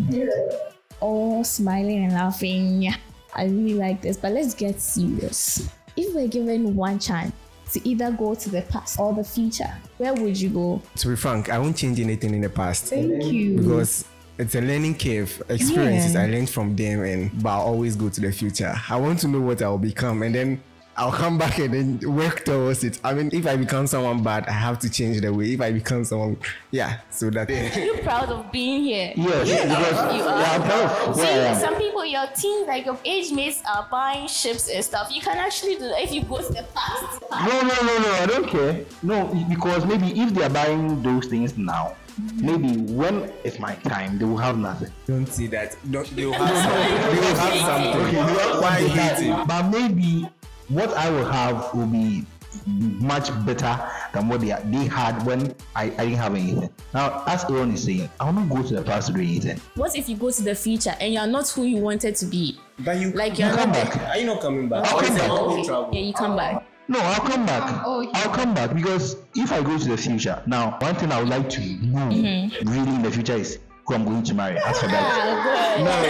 Oh, 1.03 1.43
smiling 1.43 2.05
and 2.05 2.15
laughing. 2.15 2.81
Yeah, 2.81 2.97
I 3.35 3.45
really 3.45 3.75
like 3.75 4.01
this. 4.03 4.17
But 4.17 4.33
let's 4.33 4.55
get 4.55 4.81
serious. 4.81 5.69
If 5.97 6.15
we're 6.15 6.29
given 6.29 6.75
one 6.75 6.99
chance 6.99 7.33
to 7.73 7.89
either 7.89 8.11
go 8.13 8.35
to 8.35 8.51
the 8.51 8.63
past 8.63 8.99
or 8.99 9.13
the 9.15 9.25
future, 9.25 9.73
where 9.99 10.15
would 10.15 10.41
you 10.41 10.51
go? 10.51 10.83
To 10.97 11.09
be 11.09 11.17
frank, 11.17 11.51
I 11.51 11.59
won't 11.59 11.77
change 11.77 12.01
anything 12.01 12.35
in 12.35 12.41
the 12.41 12.49
past. 12.49 12.87
Thank 12.87 13.25
you. 13.25 13.57
because 13.59 14.05
it's 14.39 14.55
a 14.55 14.61
learning 14.61 14.99
curve 14.99 15.43
experiences 15.49 16.17
I 16.17 16.27
learned 16.27 16.51
from 16.51 16.75
them 16.75 17.03
and 17.03 17.43
but 17.43 17.51
I 17.51 17.61
always 17.61 17.95
go 17.97 18.09
to 18.09 18.21
the 18.21 18.33
future. 18.33 18.75
I 18.89 18.97
want 18.97 19.21
to 19.21 19.29
know 19.29 19.41
what 19.41 19.63
I'll 19.63 19.79
become 19.79 20.23
and 20.23 20.35
then 20.35 20.63
I'll 20.97 21.11
come 21.13 21.39
back 21.39 21.59
and 21.59 21.75
then 21.75 22.15
work 22.15 22.45
towards 22.45 22.85
it. 22.85 23.01
I 23.03 23.15
mean, 23.15 23.31
if 23.33 23.47
I 23.47 23.57
become 23.57 23.87
someone 23.87 24.23
bad, 24.23 24.47
I 24.47 24.53
have 24.53 24.79
to 24.81 24.91
change 24.91 25.21
the 25.21 25.33
way. 25.33 25.53
If 25.55 25.61
I 25.61 25.73
become 25.73 26.05
someone, 26.05 26.37
yeah. 26.71 27.01
So 27.11 27.31
that 27.31 27.51
Are 27.51 27.81
you 27.85 27.99
proud 28.03 28.29
of 28.31 28.53
being 28.53 28.83
here? 28.85 29.13
Yes, 29.17 29.49
because 29.49 30.15
You 30.17 30.23
yeah, 30.25 30.53
I'm 30.55 30.63
are. 30.63 30.67
proud 30.67 31.09
of 31.09 31.17
where 31.17 31.27
I 31.27 31.29
See, 31.29 31.55
am. 31.55 31.61
some 31.61 31.77
people, 31.77 32.05
your 32.05 32.27
team, 32.29 32.67
like 32.67 32.87
your 32.87 32.99
age 33.05 33.33
mates, 33.33 33.63
are 33.69 33.89
buying 33.91 34.29
ships 34.29 34.69
and 34.69 34.85
stuff. 34.85 35.11
You 35.13 35.21
can 35.21 35.37
actually 35.39 35.75
do 35.75 35.89
that 35.89 36.01
if 36.03 36.13
you 36.13 36.23
go 36.23 36.39
to 36.39 36.53
the 36.53 36.65
past. 36.75 37.23
No, 37.31 37.61
no, 37.63 37.75
no, 37.83 37.99
no, 37.99 38.11
I 38.13 38.27
don't 38.27 38.47
care. 38.47 38.85
No, 39.03 39.27
because 39.49 39.85
maybe 39.87 40.19
if 40.21 40.33
they 40.33 40.45
are 40.45 40.51
buying 40.51 41.03
those 41.03 41.27
things 41.27 41.59
now, 41.59 41.97
maybe 42.37 42.77
when 42.93 43.33
it's 43.43 43.59
my 43.59 43.75
time, 43.77 44.19
they 44.19 44.25
will 44.25 44.37
have 44.37 44.57
nothing. 44.59 44.93
don't 45.07 45.27
see 45.27 45.49
that. 45.49 45.77
Don't, 45.91 46.07
they 46.15 46.25
will 46.27 46.33
have 46.39 46.57
something. 46.57 47.17
They 47.17 47.21
will 47.21 47.37
have 47.37 47.55
something. 47.67 48.01
Okay, 48.03 48.11
you 48.13 48.17
know 48.17 48.61
Why 48.61 48.71
what 48.71 48.79
they 48.79 48.89
hating? 48.89 49.47
But 49.49 49.63
maybe 49.71 50.29
what 50.69 50.93
I 50.95 51.11
will 51.11 51.25
have 51.25 51.75
will 51.75 51.87
be 51.87 52.25
much 52.67 53.31
better 53.45 53.79
than 54.13 54.29
what 54.29 54.41
they, 54.41 54.57
they 54.67 54.87
had 54.87 55.25
when 55.27 55.55
I, 55.75 55.85
I 55.85 55.89
didn't 55.89 56.15
have 56.15 56.35
anything. 56.35 56.71
Now, 56.93 57.25
as 57.27 57.45
Aaron 57.45 57.73
is 57.73 57.85
saying, 57.85 58.09
I 58.21 58.27
will 58.27 58.33
not 58.35 58.49
go 58.49 58.63
to 58.63 58.75
the 58.75 58.83
past 58.83 59.09
to 59.09 59.13
do 59.13 59.21
anything. 59.21 59.61
What 59.75 59.97
if 59.97 60.09
you 60.09 60.17
go 60.17 60.31
to 60.31 60.43
the 60.43 60.55
future 60.55 60.95
and 61.01 61.13
you 61.13 61.21
are 61.21 61.27
not 61.27 61.49
who 61.51 61.65
you 61.65 61.79
wanted 61.79 62.17
to 62.17 62.27
be? 62.27 62.59
But 62.81 62.99
you 62.99 63.11
like 63.13 63.39
you're 63.39 63.51
you 63.51 63.57
not 63.57 63.73
back. 63.73 63.95
back. 63.95 64.11
Are 64.11 64.19
you 64.19 64.27
not 64.27 64.41
coming 64.41 64.69
back? 64.69 64.87
I'll 64.87 65.01
come 65.01 65.17
back. 65.17 65.31
Okay. 65.31 65.99
Yeah, 65.99 66.05
you 66.07 66.13
come 66.13 66.37
back. 66.37 66.67
No, 66.87 66.99
I'll 67.01 67.21
come 67.21 67.47
back. 67.47 67.83
Oh, 67.87 68.03
yeah. 68.03 68.11
I'll 68.15 68.35
come 68.35 68.53
back 68.55 68.75
because 68.75 69.17
if 69.35 69.51
I 69.53 69.63
go 69.63 69.79
to 69.79 69.89
the 69.89 69.97
future 69.97 70.43
now, 70.47 70.77
one 70.81 70.95
thing 70.97 71.13
I 71.13 71.21
would 71.21 71.29
like 71.29 71.49
to 71.51 71.61
know 71.61 72.11
mm-hmm. 72.11 72.69
really 72.69 72.95
in 72.95 73.03
the 73.03 73.11
future 73.11 73.35
is 73.35 73.59
who 73.87 73.95
I'm 73.95 74.05
going 74.05 74.23
to 74.23 74.35
marry. 74.35 74.59
As 74.59 74.81
for 74.81 74.89
that, 74.89 75.79
no, 75.79 75.85
no, 75.85 76.03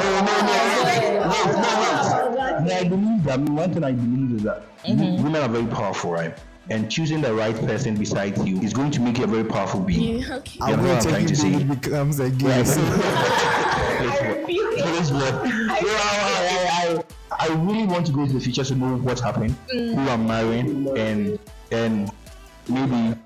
no, 0.00 0.20
no, 0.20 0.30
no, 0.30 0.46
no, 0.46 0.64
no. 1.14 1.52
no, 1.52 2.24
no, 2.24 2.24
no 2.24 2.29
I 2.68 2.84
believe 2.84 3.24
that. 3.24 3.34
I 3.34 3.36
mean, 3.36 3.54
one 3.54 3.72
thing 3.72 3.84
I 3.84 3.92
believe 3.92 4.36
is 4.36 4.42
that 4.42 4.64
women 4.86 5.36
are 5.36 5.48
very 5.48 5.66
powerful, 5.66 6.12
right? 6.12 6.36
And 6.68 6.90
choosing 6.90 7.20
the 7.20 7.34
right 7.34 7.54
person 7.54 7.96
beside 7.96 8.38
you 8.46 8.60
is 8.60 8.72
going 8.72 8.90
to 8.92 9.00
make 9.00 9.18
you 9.18 9.24
a 9.24 9.26
very 9.26 9.44
powerful 9.44 9.80
being. 9.80 10.18
Yeah, 10.20 10.34
okay. 10.36 10.58
I'm 10.62 10.70
know 10.70 10.76
going 10.76 10.88
what 10.94 11.02
to 11.02 11.08
I'm 11.08 11.14
take 11.16 11.26
to 11.26 11.32
it 11.32 11.36
say? 11.36 11.50
till 11.50 11.60
it 11.60 11.80
becomes 11.80 12.20
a 12.20 12.30
game. 12.30 12.48
Right. 12.48 12.66
So, 12.66 12.80
Praise 14.00 15.10
God. 15.10 15.44
No, 15.44 17.04
I, 17.32 17.48
really 17.48 17.86
want 17.86 18.06
to 18.06 18.12
go 18.12 18.26
to 18.26 18.32
the 18.32 18.40
future 18.40 18.64
to 18.64 18.74
know 18.74 18.96
what's 18.98 19.20
happening, 19.20 19.56
who 19.70 19.98
I'm 20.08 20.26
marrying, 20.26 20.96
and 20.96 21.38
and 21.70 22.10
maybe 22.68 23.16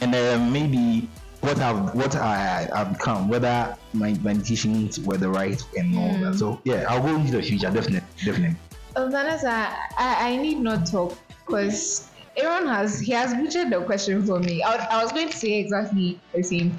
and 0.00 0.14
uh, 0.14 0.38
maybe 0.50 1.08
what 1.42 1.58
I've 1.58 1.94
what 1.94 2.16
I 2.16 2.68
I've 2.72 2.92
become, 2.96 3.28
whether 3.28 3.76
my 3.92 4.16
my 4.22 4.32
decisions 4.32 5.00
were 5.00 5.16
the 5.16 5.28
right 5.28 5.62
and 5.76 5.96
all 5.98 6.08
that. 6.08 6.32
Hmm. 6.32 6.36
So 6.36 6.60
yeah, 6.64 6.86
I'll 6.88 7.02
go 7.02 7.14
into 7.16 7.32
the 7.32 7.42
future, 7.42 7.70
definitely, 7.70 8.08
definitely. 8.24 8.56
Oh, 8.94 9.08
Vanessa, 9.08 9.74
I, 9.98 10.32
I 10.32 10.36
need 10.36 10.58
not 10.58 10.86
talk 10.86 11.16
because 11.44 12.10
Aaron 12.36 12.66
has 12.66 13.00
he 13.00 13.12
has 13.12 13.34
butchered 13.34 13.70
the 13.70 13.82
question 13.84 14.24
for 14.24 14.38
me. 14.38 14.62
I, 14.62 14.76
I 14.76 15.02
was 15.02 15.12
going 15.12 15.28
to 15.28 15.36
say 15.36 15.58
exactly 15.58 16.20
the 16.32 16.42
same. 16.42 16.78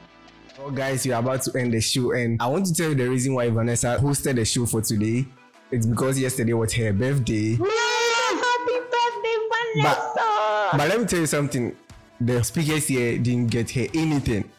oh, 0.59 0.71
guys, 0.71 1.05
we're 1.05 1.15
about 1.15 1.41
to 1.43 1.59
end 1.59 1.73
the 1.73 1.81
show, 1.81 2.11
and 2.13 2.41
I 2.41 2.47
want 2.47 2.65
to 2.67 2.73
tell 2.73 2.89
you 2.89 2.95
the 2.95 3.09
reason 3.09 3.33
why 3.33 3.49
Vanessa 3.49 3.97
hosted 3.99 4.35
the 4.35 4.45
show 4.45 4.65
for 4.65 4.81
today. 4.81 5.25
It's 5.71 5.85
because 5.85 6.19
yesterday 6.19 6.53
was 6.53 6.71
her 6.73 6.93
birthday. 6.93 7.55
Happy 7.55 8.77
birthday, 8.93 9.35
Vanessa! 9.75 10.69
But 10.77 10.87
let 10.89 10.99
me 11.01 11.05
tell 11.05 11.19
you 11.19 11.25
something. 11.25 11.75
The 12.21 12.43
speakers 12.43 12.87
here 12.87 13.17
didn't 13.17 13.47
get 13.47 13.71
her 13.71 13.87
anything. 13.93 14.49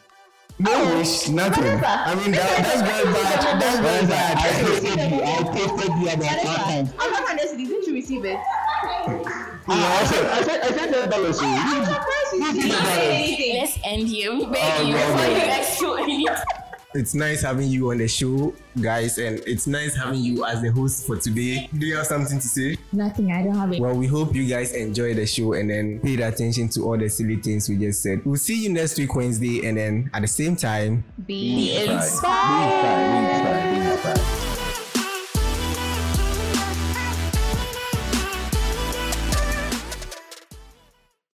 No 0.57 0.71
oh, 0.71 0.97
wish, 0.99 1.27
nothing. 1.29 1.65
I 1.65 2.15
mean, 2.15 2.31
that, 2.31 2.63
that's 2.63 2.81
very 2.81 3.11
bad. 3.11 3.59
That's 3.59 3.79
very 3.79 4.07
bad. 4.07 4.37
I 4.37 5.43
tasted 5.51 5.91
you 5.99 6.07
about 6.09 6.41
five 6.45 6.63
times. 6.63 6.93
I'm 6.97 7.11
not 7.11 7.27
Vanessa. 7.27 7.57
Didn't 7.57 7.85
you 7.87 7.93
receive 7.93 8.23
it? 8.23 8.39
I 9.67 10.05
said 10.05 10.25
I 10.31 10.43
said 10.43 10.61
I 10.61 10.67
said 10.71 10.93
ten 10.93 11.09
dollars. 11.09 11.39
so 11.39 11.45
you- 11.45 11.85
surprised 11.85 12.33
you 12.33 12.53
didn't 12.53 12.85
say 12.85 13.15
anything. 13.17 13.57
Let's 13.59 13.79
end 13.83 14.07
here. 14.07 14.33
We 14.33 14.45
beg 14.45 14.61
Oh, 14.63 14.81
you 14.83 14.93
no, 14.93 14.99
before 14.99 15.15
no. 15.17 15.29
you 15.33 15.39
guys 15.39 15.77
show 15.77 15.93
anything. 15.95 16.35
It's 16.95 17.13
nice 17.13 17.41
having 17.41 17.67
you 17.67 17.91
on 17.91 17.97
the 17.97 18.07
show, 18.07 18.55
guys, 18.81 19.17
and 19.17 19.39
it's 19.45 19.67
nice 19.67 19.93
having 19.97 20.21
you 20.21 20.45
as 20.45 20.61
the 20.61 20.71
host 20.71 21.05
for 21.05 21.17
today. 21.17 21.69
Do 21.77 21.85
you 21.85 21.97
have 21.97 22.07
something 22.07 22.39
to 22.39 22.47
say? 22.47 22.77
Nothing. 22.93 23.33
I 23.33 23.43
don't 23.43 23.53
have 23.53 23.73
it. 23.73 23.81
Well, 23.81 23.93
we 23.93 24.07
hope 24.07 24.33
you 24.33 24.47
guys 24.47 24.71
enjoy 24.71 25.13
the 25.13 25.25
show 25.25 25.51
and 25.53 25.69
then 25.69 25.99
paid 25.99 26.21
attention 26.21 26.69
to 26.69 26.83
all 26.85 26.97
the 26.97 27.09
silly 27.09 27.35
things 27.35 27.67
we 27.67 27.75
just 27.75 28.01
said. 28.01 28.25
We'll 28.25 28.37
see 28.37 28.63
you 28.63 28.69
next 28.69 28.97
week, 28.97 29.13
Wednesday, 29.13 29.67
and 29.67 29.77
then 29.77 30.09
at 30.13 30.21
the 30.21 30.27
same 30.29 30.55
time, 30.55 31.03
Be 31.27 31.75
Be 31.75 31.85
inspired. 31.85 33.99
inspired. 33.99 34.44